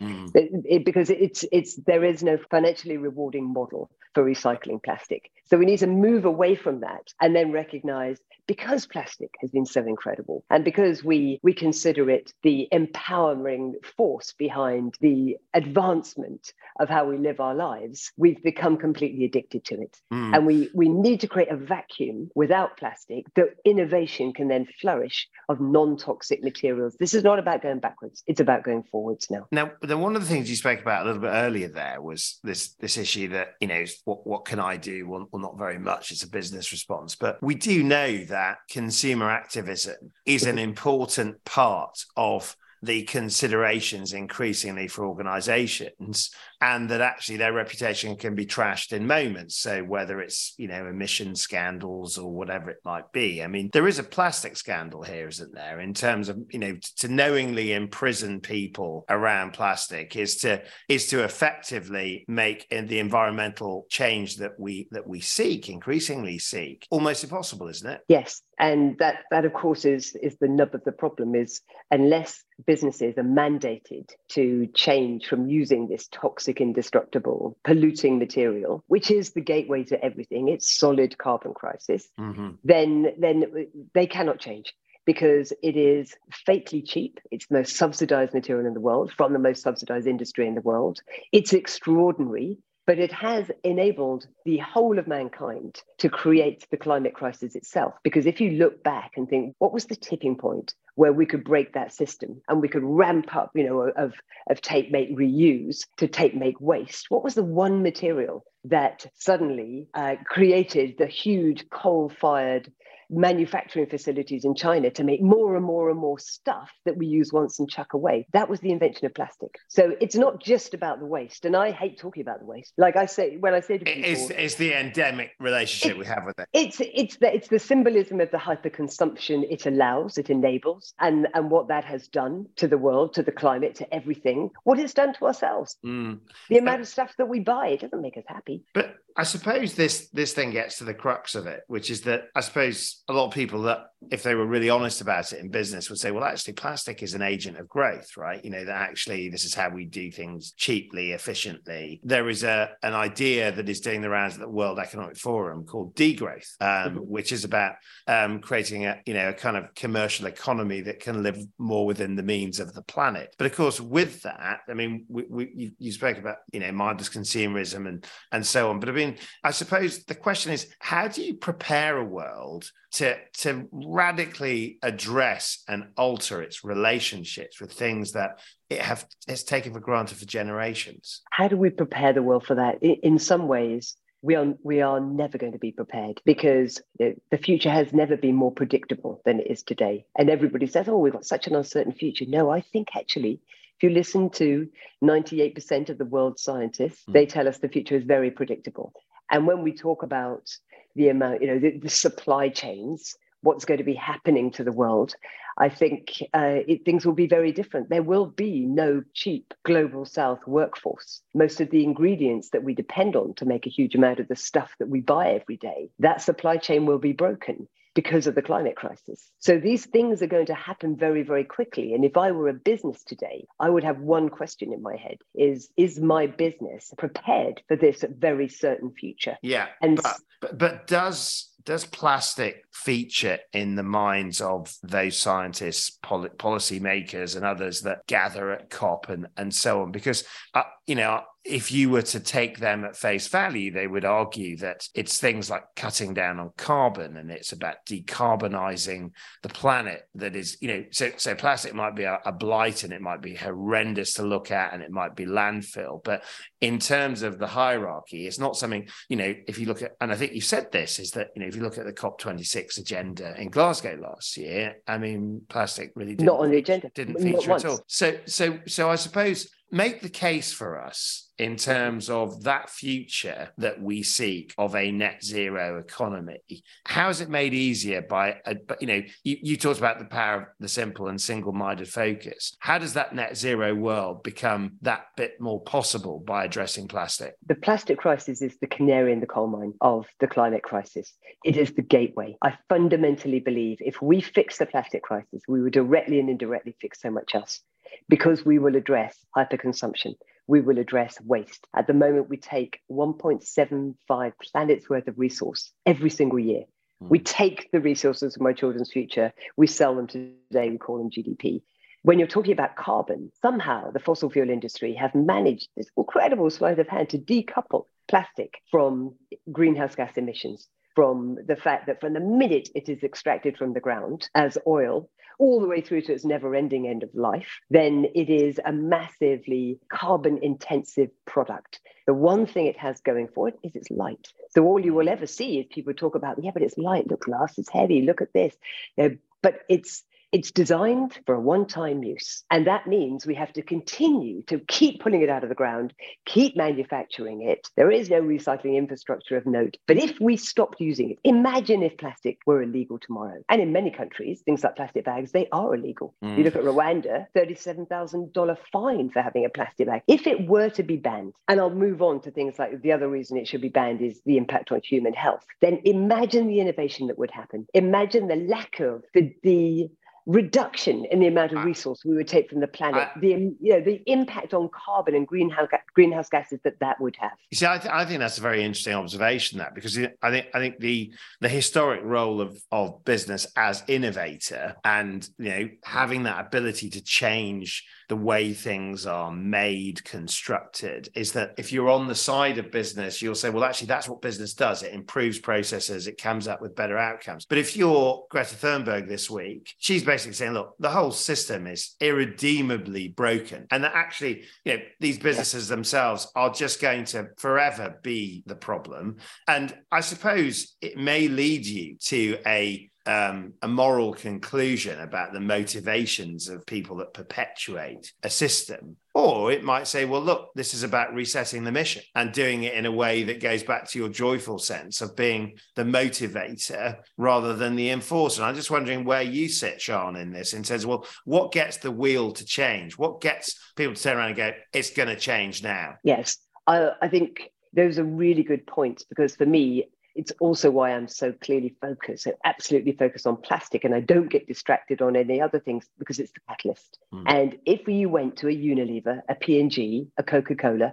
Mm. 0.00 0.34
It, 0.34 0.50
it, 0.64 0.84
because 0.84 1.10
it's 1.10 1.44
it's 1.52 1.76
there 1.76 2.04
is 2.04 2.22
no 2.22 2.38
financially 2.50 2.96
rewarding 2.96 3.52
model 3.52 3.90
for 4.14 4.24
recycling 4.24 4.82
plastic. 4.82 5.30
So 5.44 5.58
we 5.58 5.66
need 5.66 5.78
to 5.78 5.86
move 5.86 6.24
away 6.24 6.54
from 6.54 6.80
that 6.80 7.12
and 7.20 7.36
then 7.36 7.52
recognize 7.52 8.18
because 8.46 8.86
plastic 8.86 9.30
has 9.40 9.50
been 9.50 9.66
so 9.66 9.82
incredible 9.82 10.44
and 10.50 10.64
because 10.64 11.04
we 11.04 11.38
we 11.42 11.52
consider 11.52 12.10
it 12.10 12.32
the 12.42 12.68
empowering 12.72 13.74
force 13.96 14.32
behind 14.32 14.94
the 15.00 15.36
advancement 15.54 16.52
of 16.80 16.88
how 16.88 17.04
we 17.04 17.18
live 17.18 17.40
our 17.40 17.54
lives, 17.54 18.12
we've 18.16 18.42
become 18.42 18.76
completely 18.78 19.24
addicted 19.24 19.64
to 19.66 19.80
it. 19.80 20.00
Mm. 20.12 20.36
And 20.36 20.46
we 20.46 20.70
we 20.74 20.88
need 20.88 21.20
to 21.20 21.28
create 21.28 21.50
a 21.50 21.56
vacuum 21.56 22.30
without 22.34 22.76
plastic 22.78 23.26
that 23.34 23.56
innovation 23.64 24.21
can 24.30 24.46
then 24.48 24.68
flourish 24.78 25.26
of 25.48 25.58
non-toxic 25.58 26.42
materials. 26.42 26.94
This 27.00 27.14
is 27.14 27.24
not 27.24 27.38
about 27.38 27.62
going 27.62 27.80
backwards, 27.80 28.22
it's 28.26 28.40
about 28.40 28.62
going 28.62 28.82
forwards 28.82 29.30
now. 29.30 29.46
Now, 29.50 29.72
then 29.80 30.00
one 30.00 30.14
of 30.16 30.20
the 30.20 30.28
things 30.28 30.50
you 30.50 30.56
spoke 30.56 30.82
about 30.82 31.02
a 31.02 31.06
little 31.06 31.22
bit 31.22 31.28
earlier 31.28 31.68
there 31.68 32.02
was 32.02 32.38
this 32.44 32.74
this 32.74 32.98
issue 32.98 33.28
that, 33.28 33.54
you 33.60 33.68
know, 33.68 33.84
what, 34.04 34.26
what 34.26 34.44
can 34.44 34.60
I 34.60 34.76
do? 34.76 35.08
Well, 35.08 35.28
well 35.32 35.40
not 35.40 35.58
very 35.58 35.78
much. 35.78 36.10
It's 36.10 36.24
a 36.24 36.28
business 36.28 36.72
response. 36.72 37.16
But 37.16 37.42
we 37.42 37.54
do 37.54 37.82
know 37.82 38.18
that 38.26 38.58
consumer 38.68 39.30
activism 39.30 40.12
is 40.26 40.44
an 40.44 40.58
important 40.58 41.42
part 41.44 42.04
of 42.16 42.54
the 42.82 43.02
considerations 43.04 44.12
increasingly 44.12 44.88
for 44.88 45.06
organizations 45.06 46.30
and 46.60 46.88
that 46.90 47.00
actually 47.00 47.36
their 47.36 47.52
reputation 47.52 48.16
can 48.16 48.34
be 48.34 48.44
trashed 48.44 48.92
in 48.92 49.06
moments. 49.06 49.56
So 49.56 49.82
whether 49.84 50.20
it's 50.20 50.54
you 50.58 50.68
know 50.68 50.86
emission 50.86 51.34
scandals 51.34 52.18
or 52.18 52.32
whatever 52.32 52.70
it 52.70 52.78
might 52.84 53.10
be 53.12 53.42
i 53.42 53.46
mean 53.46 53.70
there 53.72 53.88
is 53.88 53.98
a 53.98 54.02
plastic 54.02 54.56
scandal 54.56 55.02
here 55.02 55.28
isn't 55.28 55.54
there? 55.54 55.80
In 55.80 55.94
terms 55.94 56.28
of 56.28 56.38
you 56.50 56.58
know 56.58 56.76
to 56.98 57.08
knowingly 57.08 57.72
imprison 57.72 58.40
people 58.40 59.04
around 59.08 59.52
plastic 59.52 60.16
is 60.16 60.36
to 60.38 60.62
is 60.88 61.08
to 61.08 61.24
effectively 61.24 62.24
make 62.28 62.68
the 62.68 62.98
environmental 62.98 63.86
change 63.88 64.36
that 64.36 64.58
we 64.58 64.88
that 64.90 65.06
we 65.06 65.20
seek 65.20 65.68
increasingly 65.68 66.38
seek. 66.38 66.86
Almost 66.90 67.24
impossible 67.24 67.68
isn't 67.68 67.88
it? 67.88 68.00
Yes 68.08 68.42
And 68.62 68.96
that, 68.98 69.24
that 69.32 69.44
of 69.44 69.54
course, 69.54 69.84
is, 69.84 70.14
is 70.22 70.36
the 70.36 70.46
nub 70.46 70.72
of 70.72 70.84
the 70.84 70.92
problem 70.92 71.34
is 71.34 71.60
unless 71.90 72.44
businesses 72.64 73.18
are 73.18 73.24
mandated 73.24 74.10
to 74.28 74.68
change 74.68 75.26
from 75.26 75.48
using 75.48 75.88
this 75.88 76.06
toxic, 76.06 76.60
indestructible, 76.60 77.58
polluting 77.64 78.20
material, 78.20 78.84
which 78.86 79.10
is 79.10 79.32
the 79.32 79.40
gateway 79.40 79.82
to 79.82 80.02
everything, 80.02 80.46
it's 80.46 80.72
solid 80.72 81.18
carbon 81.18 81.54
crisis, 81.54 82.08
mm-hmm. 82.20 82.50
then, 82.62 83.12
then 83.18 83.66
they 83.94 84.06
cannot 84.06 84.38
change 84.38 84.72
because 85.04 85.52
it 85.60 85.76
is 85.76 86.14
fatally 86.46 86.82
cheap. 86.82 87.18
It's 87.32 87.48
the 87.48 87.58
most 87.58 87.74
subsidized 87.74 88.32
material 88.32 88.68
in 88.68 88.74
the 88.74 88.80
world 88.80 89.12
from 89.16 89.32
the 89.32 89.40
most 89.40 89.64
subsidized 89.64 90.06
industry 90.06 90.46
in 90.46 90.54
the 90.54 90.60
world. 90.60 91.00
It's 91.32 91.52
extraordinary 91.52 92.58
but 92.86 92.98
it 92.98 93.12
has 93.12 93.50
enabled 93.62 94.26
the 94.44 94.58
whole 94.58 94.98
of 94.98 95.06
mankind 95.06 95.80
to 95.98 96.08
create 96.08 96.66
the 96.70 96.76
climate 96.76 97.14
crisis 97.14 97.54
itself. 97.54 97.94
Because 98.02 98.26
if 98.26 98.40
you 98.40 98.50
look 98.50 98.82
back 98.82 99.12
and 99.16 99.28
think, 99.28 99.54
what 99.58 99.72
was 99.72 99.86
the 99.86 99.96
tipping 99.96 100.36
point 100.36 100.74
where 100.94 101.12
we 101.12 101.26
could 101.26 101.44
break 101.44 101.72
that 101.72 101.92
system 101.92 102.42
and 102.48 102.60
we 102.60 102.68
could 102.68 102.82
ramp 102.82 103.34
up, 103.34 103.50
you 103.54 103.64
know, 103.64 103.80
of, 103.80 104.14
of 104.50 104.60
take, 104.60 104.90
make, 104.90 105.16
reuse 105.16 105.86
to 105.98 106.08
take, 106.08 106.34
make, 106.34 106.60
waste? 106.60 107.06
What 107.08 107.24
was 107.24 107.34
the 107.34 107.44
one 107.44 107.82
material 107.82 108.44
that 108.64 109.06
suddenly 109.14 109.88
uh, 109.94 110.16
created 110.26 110.96
the 110.98 111.06
huge 111.06 111.68
coal 111.70 112.08
fired 112.08 112.70
manufacturing 113.12 113.86
facilities 113.86 114.44
in 114.44 114.54
China 114.54 114.90
to 114.90 115.04
make 115.04 115.22
more 115.22 115.56
and 115.56 115.64
more 115.64 115.90
and 115.90 115.98
more 115.98 116.18
stuff 116.18 116.70
that 116.84 116.96
we 116.96 117.06
use 117.06 117.32
once 117.32 117.58
and 117.58 117.68
chuck 117.68 117.92
away. 117.92 118.26
That 118.32 118.48
was 118.48 118.60
the 118.60 118.72
invention 118.72 119.06
of 119.06 119.14
plastic. 119.14 119.56
So 119.68 119.94
it's 120.00 120.16
not 120.16 120.42
just 120.42 120.74
about 120.74 120.98
the 120.98 121.06
waste. 121.06 121.44
And 121.44 121.56
I 121.56 121.70
hate 121.70 121.98
talking 121.98 122.22
about 122.22 122.40
the 122.40 122.46
waste. 122.46 122.72
Like 122.76 122.96
I 122.96 123.06
say, 123.06 123.36
when 123.38 123.54
I 123.54 123.60
say 123.60 123.78
to 123.78 123.84
people, 123.84 124.10
it's, 124.10 124.30
it's 124.30 124.54
the 124.56 124.74
endemic 124.74 125.32
relationship 125.38 125.98
we 125.98 126.06
have 126.06 126.24
with 126.24 126.38
it. 126.38 126.48
It's 126.52 126.80
it's 126.80 127.16
the 127.16 127.34
it's 127.34 127.48
the 127.48 127.58
symbolism 127.58 128.20
of 128.20 128.30
the 128.30 128.38
hyperconsumption 128.38 129.44
it 129.50 129.66
allows, 129.66 130.18
it 130.18 130.30
enables, 130.30 130.94
and 130.98 131.28
and 131.34 131.50
what 131.50 131.68
that 131.68 131.84
has 131.84 132.08
done 132.08 132.46
to 132.56 132.68
the 132.68 132.78
world, 132.78 133.14
to 133.14 133.22
the 133.22 133.32
climate, 133.32 133.74
to 133.76 133.94
everything. 133.94 134.50
What 134.64 134.78
it's 134.78 134.94
done 134.94 135.14
to 135.14 135.26
ourselves. 135.26 135.76
Mm. 135.84 136.20
The 136.48 136.58
amount 136.58 136.80
of 136.80 136.88
stuff 136.88 137.14
that 137.18 137.28
we 137.28 137.40
buy, 137.40 137.68
it 137.68 137.80
doesn't 137.80 138.00
make 138.00 138.16
us 138.16 138.24
happy. 138.26 138.64
But 138.74 138.96
I 139.16 139.24
suppose 139.24 139.74
this 139.74 140.08
this 140.10 140.32
thing 140.32 140.50
gets 140.52 140.78
to 140.78 140.84
the 140.84 140.94
crux 140.94 141.34
of 141.34 141.46
it, 141.46 141.62
which 141.66 141.90
is 141.90 142.02
that 142.02 142.24
I 142.34 142.40
suppose 142.40 143.01
a 143.08 143.12
lot 143.12 143.26
of 143.26 143.34
people 143.34 143.62
that, 143.62 143.86
if 144.10 144.22
they 144.22 144.34
were 144.34 144.46
really 144.46 144.70
honest 144.70 145.00
about 145.00 145.32
it 145.32 145.40
in 145.40 145.48
business, 145.48 145.90
would 145.90 145.98
say, 145.98 146.10
well, 146.10 146.24
actually, 146.24 146.54
plastic 146.54 147.02
is 147.02 147.14
an 147.14 147.22
agent 147.22 147.58
of 147.58 147.68
growth, 147.68 148.16
right? 148.16 148.44
You 148.44 148.50
know 148.50 148.64
that 148.64 148.74
actually 148.90 149.28
this 149.28 149.44
is 149.44 149.54
how 149.54 149.68
we 149.68 149.84
do 149.84 150.10
things 150.10 150.52
cheaply, 150.56 151.12
efficiently. 151.12 152.00
There 152.02 152.28
is 152.28 152.42
a 152.42 152.70
an 152.82 152.94
idea 152.94 153.52
that 153.52 153.68
is 153.68 153.80
doing 153.80 154.00
the 154.00 154.10
rounds 154.10 154.34
at 154.34 154.40
the 154.40 154.48
World 154.48 154.78
Economic 154.78 155.16
Forum 155.16 155.64
called 155.64 155.94
degrowth, 155.94 156.48
um, 156.60 156.68
mm-hmm. 156.68 156.96
which 156.98 157.30
is 157.32 157.44
about 157.44 157.74
um, 158.08 158.40
creating 158.40 158.86
a 158.86 159.00
you 159.06 159.14
know 159.14 159.28
a 159.28 159.34
kind 159.34 159.56
of 159.56 159.72
commercial 159.74 160.26
economy 160.26 160.80
that 160.80 161.00
can 161.00 161.22
live 161.22 161.38
more 161.58 161.86
within 161.86 162.16
the 162.16 162.22
means 162.22 162.58
of 162.58 162.72
the 162.72 162.82
planet. 162.82 163.34
But 163.38 163.46
of 163.46 163.54
course, 163.54 163.80
with 163.80 164.22
that, 164.22 164.60
I 164.68 164.74
mean, 164.74 165.04
we, 165.08 165.24
we 165.28 165.52
you, 165.54 165.70
you 165.78 165.92
spoke 165.92 166.18
about 166.18 166.38
you 166.52 166.60
know 166.60 166.72
mindless 166.72 167.08
consumerism 167.08 167.86
and 167.86 168.04
and 168.32 168.44
so 168.44 168.70
on, 168.70 168.80
but 168.80 168.88
I 168.88 168.92
mean 168.92 169.02
mean, 169.04 169.18
I 169.44 169.50
suppose 169.50 170.04
the 170.04 170.14
question 170.14 170.52
is, 170.52 170.68
how 170.78 171.08
do 171.08 171.22
you 171.22 171.34
prepare 171.34 171.96
a 171.96 172.04
world 172.04 172.70
to 172.92 173.16
to 173.38 173.68
radically 173.72 174.78
address 174.82 175.62
and 175.68 175.88
alter 175.96 176.42
its 176.42 176.64
relationships 176.64 177.60
with 177.60 177.72
things 177.72 178.12
that 178.12 178.38
it 178.68 178.80
have 178.80 179.06
it's 179.26 179.42
taken 179.42 179.72
for 179.72 179.80
granted 179.80 180.18
for 180.18 180.26
generations? 180.26 181.22
How 181.30 181.48
do 181.48 181.56
we 181.56 181.70
prepare 181.70 182.12
the 182.12 182.22
world 182.22 182.44
for 182.46 182.54
that? 182.56 182.82
In 182.82 183.18
some 183.18 183.48
ways, 183.48 183.96
we 184.20 184.34
are 184.34 184.54
we 184.62 184.80
are 184.80 185.00
never 185.00 185.38
going 185.38 185.52
to 185.52 185.58
be 185.58 185.72
prepared 185.72 186.20
because 186.24 186.80
the 186.98 187.38
future 187.38 187.70
has 187.70 187.92
never 187.92 188.16
been 188.16 188.34
more 188.34 188.52
predictable 188.52 189.22
than 189.24 189.40
it 189.40 189.50
is 189.50 189.62
today. 189.62 190.04
And 190.16 190.30
everybody 190.30 190.66
says, 190.66 190.88
"Oh, 190.88 190.98
we've 190.98 191.12
got 191.12 191.26
such 191.26 191.46
an 191.46 191.56
uncertain 191.56 191.92
future." 191.92 192.26
No, 192.28 192.50
I 192.50 192.60
think 192.60 192.88
actually 192.94 193.40
if 193.82 193.90
you 193.90 193.90
listen 193.90 194.30
to 194.30 194.68
98% 195.02 195.88
of 195.88 195.98
the 195.98 196.04
world's 196.04 196.42
scientists, 196.42 197.02
mm. 197.08 197.14
they 197.14 197.26
tell 197.26 197.48
us 197.48 197.58
the 197.58 197.68
future 197.68 197.96
is 197.96 198.04
very 198.04 198.30
predictable. 198.30 198.92
And 199.28 199.44
when 199.46 199.62
we 199.62 199.74
talk 199.74 200.04
about 200.04 200.48
the 200.94 201.08
amount, 201.08 201.42
you 201.42 201.48
know, 201.48 201.58
the, 201.58 201.78
the 201.78 201.90
supply 201.90 202.48
chains, 202.48 203.16
what's 203.42 203.64
going 203.64 203.78
to 203.78 203.84
be 203.84 203.94
happening 203.94 204.50
to 204.52 204.64
the 204.64 204.72
world, 204.72 205.14
I 205.58 205.68
think 205.68 206.22
uh, 206.32 206.60
it, 206.66 206.84
things 206.84 207.04
will 207.04 207.12
be 207.12 207.26
very 207.26 207.52
different. 207.52 207.90
There 207.90 208.02
will 208.02 208.26
be 208.26 208.64
no 208.64 209.02
cheap 209.12 209.52
global 209.64 210.04
south 210.04 210.46
workforce. 210.46 211.20
Most 211.34 211.60
of 211.60 211.70
the 211.70 211.84
ingredients 211.84 212.50
that 212.50 212.64
we 212.64 212.74
depend 212.74 213.16
on 213.16 213.34
to 213.34 213.44
make 213.44 213.66
a 213.66 213.70
huge 213.70 213.94
amount 213.94 214.20
of 214.20 214.28
the 214.28 214.36
stuff 214.36 214.74
that 214.78 214.88
we 214.88 215.00
buy 215.00 215.32
every 215.32 215.56
day, 215.56 215.90
that 215.98 216.22
supply 216.22 216.56
chain 216.56 216.86
will 216.86 216.98
be 216.98 217.12
broken 217.12 217.68
because 217.94 218.26
of 218.26 218.34
the 218.34 218.42
climate 218.42 218.76
crisis. 218.76 219.30
So 219.38 219.58
these 219.58 219.86
things 219.86 220.22
are 220.22 220.26
going 220.26 220.46
to 220.46 220.54
happen 220.54 220.96
very, 220.96 221.22
very 221.22 221.44
quickly. 221.44 221.94
And 221.94 222.04
if 222.04 222.16
I 222.16 222.32
were 222.32 222.48
a 222.48 222.54
business 222.54 223.04
today, 223.04 223.46
I 223.60 223.68
would 223.68 223.84
have 223.84 223.98
one 223.98 224.28
question 224.28 224.72
in 224.72 224.82
my 224.82 224.96
head 224.96 225.18
is, 225.34 225.70
is 225.76 226.00
my 226.00 226.26
business 226.26 226.92
prepared 226.96 227.62
for 227.68 227.76
this 227.76 228.04
very 228.08 228.48
certain 228.48 228.92
future? 228.92 229.36
Yeah. 229.42 229.66
And 229.80 229.96
but, 230.02 230.16
but, 230.40 230.58
but 230.58 230.86
does 230.86 231.48
does 231.64 231.84
plastic 231.86 232.64
feature 232.72 233.38
in 233.52 233.76
the 233.76 233.82
minds 233.82 234.40
of 234.40 234.74
those 234.82 235.16
scientists, 235.16 235.90
pol- 236.02 236.28
policymakers, 236.28 237.36
and 237.36 237.44
others 237.44 237.82
that 237.82 238.04
gather 238.08 238.50
at 238.50 238.68
COP 238.68 239.08
and, 239.08 239.28
and 239.36 239.54
so 239.54 239.82
on? 239.82 239.92
Because, 239.92 240.24
uh, 240.54 240.64
you 240.86 240.96
know, 240.96 241.22
if 241.44 241.72
you 241.72 241.90
were 241.90 242.02
to 242.02 242.20
take 242.20 242.58
them 242.58 242.84
at 242.84 242.96
face 242.96 243.26
value, 243.26 243.72
they 243.72 243.88
would 243.88 244.04
argue 244.04 244.56
that 244.58 244.86
it's 244.94 245.18
things 245.18 245.50
like 245.50 245.64
cutting 245.74 246.14
down 246.14 246.38
on 246.38 246.50
carbon 246.56 247.16
and 247.16 247.32
it's 247.32 247.50
about 247.50 247.84
decarbonizing 247.84 249.10
the 249.42 249.48
planet 249.48 250.02
that 250.14 250.36
is, 250.36 250.56
you 250.60 250.68
know, 250.68 250.84
so 250.92 251.10
so 251.16 251.34
plastic 251.34 251.74
might 251.74 251.96
be 251.96 252.04
a, 252.04 252.18
a 252.24 252.30
blight 252.30 252.84
and 252.84 252.92
it 252.92 253.00
might 253.00 253.22
be 253.22 253.34
horrendous 253.34 254.14
to 254.14 254.22
look 254.22 254.52
at 254.52 254.72
and 254.72 254.82
it 254.82 254.92
might 254.92 255.16
be 255.16 255.26
landfill. 255.26 256.02
But 256.04 256.22
in 256.60 256.78
terms 256.78 257.22
of 257.22 257.40
the 257.40 257.48
hierarchy, 257.48 258.26
it's 258.28 258.38
not 258.38 258.56
something, 258.56 258.88
you 259.08 259.16
know, 259.16 259.34
if 259.48 259.58
you 259.58 259.66
look 259.66 259.82
at, 259.82 259.96
and 260.00 260.12
I 260.12 260.14
think 260.14 260.34
you 260.34 260.40
said 260.40 260.70
this, 260.70 261.00
is 261.00 261.10
that, 261.12 261.30
you 261.34 261.42
know, 261.42 261.48
if 261.48 261.56
you 261.56 261.62
look 261.62 261.76
at 261.76 261.86
the 261.86 261.92
COP26 261.92 262.78
agenda 262.78 263.34
in 263.36 263.48
Glasgow 263.48 263.98
last 264.00 264.36
year, 264.36 264.76
I 264.86 264.98
mean, 264.98 265.42
plastic 265.48 265.90
really 265.96 266.14
didn't, 266.14 266.26
not 266.26 266.38
on 266.38 266.52
the 266.52 266.58
agenda, 266.58 266.88
didn't 266.94 267.20
feature 267.20 267.50
at 267.50 267.64
all. 267.64 267.80
So, 267.88 268.16
so, 268.26 268.60
so 268.68 268.88
I 268.88 268.94
suppose 268.94 269.50
make 269.72 270.02
the 270.02 270.08
case 270.08 270.52
for 270.52 270.80
us 270.80 271.30
in 271.38 271.56
terms 271.56 272.10
of 272.10 272.42
that 272.44 272.70
future 272.70 273.50
that 273.58 273.80
we 273.80 274.02
seek 274.02 274.54
of 274.58 274.74
a 274.74 274.90
net 274.92 275.24
zero 275.24 275.78
economy. 275.78 276.40
How 276.84 277.08
is 277.08 277.20
it 277.20 277.30
made 277.30 277.54
easier 277.54 278.02
by 278.02 278.32
uh, 278.46 278.54
a, 278.68 278.76
you 278.80 278.86
know 278.86 279.02
you, 279.24 279.36
you 279.42 279.56
talked 279.56 279.78
about 279.78 279.98
the 279.98 280.04
power 280.04 280.40
of 280.42 280.46
the 280.60 280.68
simple 280.68 281.08
and 281.08 281.20
single-minded 281.20 281.88
focus. 281.88 282.56
How 282.60 282.78
does 282.78 282.94
that 282.94 283.14
net 283.14 283.36
zero 283.36 283.74
world 283.74 284.22
become 284.22 284.72
that 284.82 285.06
bit 285.16 285.40
more 285.40 285.60
possible 285.62 286.20
by 286.20 286.44
addressing 286.44 286.88
plastic? 286.88 287.34
The 287.46 287.54
plastic 287.54 287.98
crisis 287.98 288.42
is 288.42 288.56
the 288.60 288.66
canary 288.66 289.12
in 289.12 289.20
the 289.20 289.26
coal 289.26 289.46
mine 289.46 289.74
of 289.80 290.06
the 290.20 290.26
climate 290.26 290.62
crisis. 290.62 291.12
It 291.44 291.56
is 291.56 291.72
the 291.72 291.82
gateway. 291.82 292.36
I 292.42 292.56
fundamentally 292.68 293.40
believe 293.40 293.78
if 293.80 294.00
we 294.02 294.20
fix 294.20 294.58
the 294.58 294.66
plastic 294.66 295.02
crisis 295.02 295.42
we 295.48 295.62
will 295.62 295.70
directly 295.70 296.20
and 296.20 296.28
indirectly 296.28 296.76
fix 296.80 297.00
so 297.00 297.10
much 297.10 297.34
else 297.34 297.60
because 298.08 298.44
we 298.44 298.58
will 298.58 298.76
address 298.76 299.16
hyperconsumption. 299.36 300.14
We 300.52 300.60
will 300.60 300.78
address 300.78 301.18
waste. 301.22 301.66
At 301.74 301.86
the 301.86 301.94
moment, 301.94 302.28
we 302.28 302.36
take 302.36 302.80
1.75 302.90 304.32
planets 304.52 304.90
worth 304.90 305.08
of 305.08 305.18
resource 305.18 305.72
every 305.86 306.10
single 306.10 306.38
year. 306.38 306.64
Mm. 307.02 307.08
We 307.08 307.20
take 307.20 307.70
the 307.72 307.80
resources 307.80 308.36
of 308.36 308.42
my 308.42 308.52
children's 308.52 308.92
future, 308.92 309.32
we 309.56 309.66
sell 309.66 309.94
them 309.94 310.06
today, 310.06 310.68
we 310.68 310.76
call 310.76 310.98
them 310.98 311.08
GDP. 311.08 311.62
When 312.02 312.18
you're 312.18 312.28
talking 312.28 312.52
about 312.52 312.76
carbon, 312.76 313.32
somehow 313.40 313.92
the 313.92 313.98
fossil 313.98 314.28
fuel 314.28 314.50
industry 314.50 314.92
have 314.92 315.14
managed 315.14 315.68
this 315.74 315.88
incredible 315.96 316.50
sleight 316.50 316.78
of 316.78 316.86
hand 316.86 317.08
to 317.08 317.18
decouple 317.18 317.86
plastic 318.06 318.58
from 318.70 319.14
greenhouse 319.50 319.94
gas 319.94 320.18
emissions 320.18 320.68
from 320.94 321.38
the 321.46 321.56
fact 321.56 321.86
that 321.86 321.98
from 321.98 322.12
the 322.12 322.20
minute 322.20 322.68
it 322.74 322.90
is 322.90 323.02
extracted 323.02 323.56
from 323.56 323.72
the 323.72 323.80
ground 323.80 324.28
as 324.34 324.58
oil 324.66 325.08
all 325.38 325.60
the 325.60 325.66
way 325.66 325.80
through 325.80 326.02
to 326.02 326.12
its 326.12 326.24
never 326.24 326.54
ending 326.54 326.88
end 326.88 327.02
of 327.02 327.10
life, 327.14 327.60
then 327.70 328.06
it 328.14 328.28
is 328.28 328.60
a 328.64 328.72
massively 328.72 329.78
carbon 329.90 330.38
intensive 330.42 331.10
product. 331.26 331.80
The 332.06 332.14
one 332.14 332.46
thing 332.46 332.66
it 332.66 332.78
has 332.78 333.00
going 333.00 333.28
for 333.28 333.48
it 333.48 333.58
is 333.62 333.76
it's 333.76 333.90
light. 333.90 334.32
So 334.50 334.64
all 334.64 334.80
you 334.80 334.94
will 334.94 335.08
ever 335.08 335.26
see 335.26 335.58
is 335.58 335.66
people 335.70 335.94
talk 335.94 336.14
about, 336.14 336.42
yeah, 336.42 336.50
but 336.52 336.62
it's 336.62 336.78
light. 336.78 337.08
Look, 337.08 337.24
glass 337.24 337.58
is 337.58 337.68
heavy. 337.68 338.02
Look 338.02 338.20
at 338.22 338.32
this. 338.32 338.54
You 338.96 339.08
know, 339.08 339.16
but 339.42 339.60
it's 339.68 340.04
It's 340.32 340.50
designed 340.50 341.18
for 341.26 341.34
a 341.34 341.40
one 341.40 341.66
time 341.66 342.02
use. 342.02 342.42
And 342.50 342.66
that 342.66 342.86
means 342.86 343.26
we 343.26 343.34
have 343.34 343.52
to 343.52 343.62
continue 343.62 344.42
to 344.44 344.58
keep 344.60 345.02
pulling 345.02 345.20
it 345.20 345.28
out 345.28 345.42
of 345.42 345.50
the 345.50 345.54
ground, 345.54 345.92
keep 346.24 346.56
manufacturing 346.56 347.42
it. 347.42 347.68
There 347.76 347.90
is 347.90 348.08
no 348.08 348.22
recycling 348.22 348.76
infrastructure 348.76 349.36
of 349.36 349.44
note. 349.44 349.76
But 349.86 349.98
if 349.98 350.18
we 350.20 350.38
stopped 350.38 350.80
using 350.80 351.10
it, 351.10 351.18
imagine 351.22 351.82
if 351.82 351.98
plastic 351.98 352.38
were 352.46 352.62
illegal 352.62 352.98
tomorrow. 352.98 353.42
And 353.50 353.60
in 353.60 353.72
many 353.72 353.90
countries, 353.90 354.40
things 354.40 354.64
like 354.64 354.76
plastic 354.76 355.04
bags, 355.04 355.32
they 355.32 355.48
are 355.52 355.74
illegal. 355.74 356.14
Mm. 356.24 356.38
You 356.38 356.44
look 356.44 356.56
at 356.56 356.62
Rwanda, 356.62 357.26
$37,000 357.36 358.56
fine 358.72 359.10
for 359.10 359.20
having 359.20 359.44
a 359.44 359.50
plastic 359.50 359.86
bag. 359.86 360.02
If 360.08 360.26
it 360.26 360.48
were 360.48 360.70
to 360.70 360.82
be 360.82 360.96
banned, 360.96 361.34
and 361.46 361.60
I'll 361.60 361.68
move 361.68 362.00
on 362.00 362.22
to 362.22 362.30
things 362.30 362.58
like 362.58 362.80
the 362.80 362.92
other 362.92 363.08
reason 363.08 363.36
it 363.36 363.46
should 363.46 363.60
be 363.60 363.68
banned 363.68 364.00
is 364.00 364.22
the 364.24 364.38
impact 364.38 364.72
on 364.72 364.80
human 364.82 365.12
health, 365.12 365.44
then 365.60 365.80
imagine 365.84 366.46
the 366.46 366.60
innovation 366.60 367.08
that 367.08 367.18
would 367.18 367.30
happen. 367.30 367.66
Imagine 367.74 368.28
the 368.28 368.36
lack 368.36 368.80
of 368.80 369.02
the, 369.12 369.34
the 369.42 369.90
reduction 370.26 371.04
in 371.06 371.20
the 371.20 371.26
amount 371.26 371.52
of 371.52 371.58
ah. 371.58 371.62
resource 371.62 372.04
we 372.04 372.14
would 372.14 372.28
take 372.28 372.48
from 372.48 372.60
the 372.60 372.68
planet, 372.68 373.08
I, 373.14 373.20
the 373.20 373.54
you 373.60 373.72
know 373.72 373.80
the 373.80 374.02
impact 374.06 374.54
on 374.54 374.68
carbon 374.68 375.14
and 375.14 375.26
greenhouse 375.26 375.68
greenhouse 375.94 376.28
gases 376.28 376.60
that 376.64 376.78
that 376.80 377.00
would 377.00 377.16
have. 377.18 377.32
You 377.50 377.56
see, 377.56 377.66
I, 377.66 377.78
th- 377.78 377.92
I 377.92 378.04
think 378.04 378.20
that's 378.20 378.38
a 378.38 378.42
very 378.42 378.64
interesting 378.64 378.94
observation. 378.94 379.58
That 379.58 379.74
because 379.74 379.98
I 379.98 380.30
think 380.30 380.46
I 380.54 380.58
think 380.58 380.78
the 380.78 381.12
the 381.40 381.48
historic 381.48 382.02
role 382.04 382.40
of 382.40 382.60
of 382.70 383.04
business 383.04 383.46
as 383.56 383.82
innovator 383.88 384.76
and 384.84 385.28
you 385.38 385.48
know 385.50 385.68
having 385.84 386.24
that 386.24 386.46
ability 386.46 386.90
to 386.90 387.02
change 387.02 387.84
the 388.12 388.16
way 388.16 388.52
things 388.52 389.06
are 389.06 389.32
made, 389.32 390.04
constructed, 390.04 391.08
is 391.14 391.32
that 391.32 391.54
if 391.56 391.72
you're 391.72 391.88
on 391.88 392.06
the 392.06 392.14
side 392.14 392.58
of 392.58 392.70
business, 392.70 393.22
you'll 393.22 393.34
say, 393.34 393.48
well, 393.48 393.64
actually, 393.64 393.86
that's 393.86 394.06
what 394.06 394.20
business 394.20 394.52
does. 394.52 394.82
It 394.82 394.92
improves 394.92 395.38
processes, 395.38 396.06
it 396.06 396.20
comes 396.20 396.46
up 396.46 396.60
with 396.60 396.76
better 396.76 396.98
outcomes. 396.98 397.46
But 397.46 397.56
if 397.56 397.74
you're 397.74 398.26
Greta 398.28 398.54
Thunberg 398.54 399.08
this 399.08 399.30
week, 399.30 399.74
she's 399.78 400.04
basically 400.12 400.34
saying, 400.34 400.52
look, 400.52 400.74
the 400.78 400.90
whole 400.90 401.10
system 401.10 401.66
is 401.66 401.96
irredeemably 401.98 403.08
broken. 403.08 403.66
And 403.70 403.82
that 403.82 403.94
actually, 403.94 404.44
you 404.62 404.74
know, 404.74 404.82
these 405.00 405.18
businesses 405.18 405.68
themselves 405.68 406.30
are 406.36 406.52
just 406.52 406.82
going 406.82 407.06
to 407.06 407.28
forever 407.38 407.98
be 408.02 408.42
the 408.44 408.54
problem. 408.54 409.16
And 409.48 409.74
I 409.90 410.00
suppose 410.00 410.76
it 410.82 410.98
may 410.98 411.28
lead 411.28 411.64
you 411.64 411.96
to 412.08 412.38
a 412.46 412.90
um, 413.06 413.54
a 413.62 413.68
moral 413.68 414.12
conclusion 414.12 415.00
about 415.00 415.32
the 415.32 415.40
motivations 415.40 416.48
of 416.48 416.66
people 416.66 416.96
that 416.96 417.14
perpetuate 417.14 418.12
a 418.22 418.30
system. 418.30 418.96
Or 419.14 419.52
it 419.52 419.62
might 419.62 419.86
say, 419.86 420.04
well, 420.04 420.22
look, 420.22 420.50
this 420.54 420.72
is 420.72 420.84
about 420.84 421.12
resetting 421.12 421.64
the 421.64 421.72
mission 421.72 422.02
and 422.14 422.32
doing 422.32 422.62
it 422.62 422.74
in 422.74 422.86
a 422.86 422.92
way 422.92 423.24
that 423.24 423.40
goes 423.40 423.62
back 423.62 423.88
to 423.90 423.98
your 423.98 424.08
joyful 424.08 424.58
sense 424.58 425.02
of 425.02 425.16
being 425.16 425.58
the 425.76 425.82
motivator 425.82 426.96
rather 427.18 427.54
than 427.54 427.76
the 427.76 427.90
enforcer. 427.90 428.40
And 428.40 428.48
I'm 428.48 428.54
just 428.54 428.70
wondering 428.70 429.04
where 429.04 429.22
you 429.22 429.48
sit, 429.48 429.82
Sian, 429.82 430.16
in 430.16 430.32
this, 430.32 430.54
and 430.54 430.66
says, 430.66 430.86
well, 430.86 431.06
what 431.24 431.52
gets 431.52 431.76
the 431.78 431.90
wheel 431.90 432.32
to 432.32 432.44
change? 432.44 432.96
What 432.96 433.20
gets 433.20 433.58
people 433.76 433.94
to 433.94 434.02
turn 434.02 434.16
around 434.16 434.28
and 434.28 434.36
go, 434.36 434.52
it's 434.72 434.90
going 434.90 435.08
to 435.08 435.16
change 435.16 435.62
now? 435.62 435.96
Yes, 436.04 436.38
I, 436.66 436.92
I 437.02 437.08
think 437.08 437.50
those 437.74 437.98
are 437.98 438.04
really 438.04 438.44
good 438.44 438.66
points 438.66 439.04
because 439.04 439.36
for 439.36 439.46
me, 439.46 439.88
it's 440.14 440.32
also 440.40 440.70
why 440.70 440.92
I'm 440.92 441.08
so 441.08 441.32
clearly 441.32 441.74
focused, 441.80 442.24
so 442.24 442.32
absolutely 442.44 442.92
focused 442.92 443.26
on 443.26 443.36
plastic, 443.36 443.84
and 443.84 443.94
I 443.94 444.00
don't 444.00 444.28
get 444.28 444.46
distracted 444.46 445.02
on 445.02 445.16
any 445.16 445.40
other 445.40 445.58
things 445.58 445.86
because 445.98 446.18
it's 446.18 446.32
the 446.32 446.40
catalyst. 446.48 446.98
Mm. 447.12 447.24
And 447.26 447.58
if 447.66 447.88
you 447.88 448.08
went 448.08 448.36
to 448.38 448.48
a 448.48 448.54
Unilever, 448.54 449.22
a 449.28 449.34
P&G, 449.34 450.08
a 450.18 450.22
Coca-Cola, 450.22 450.92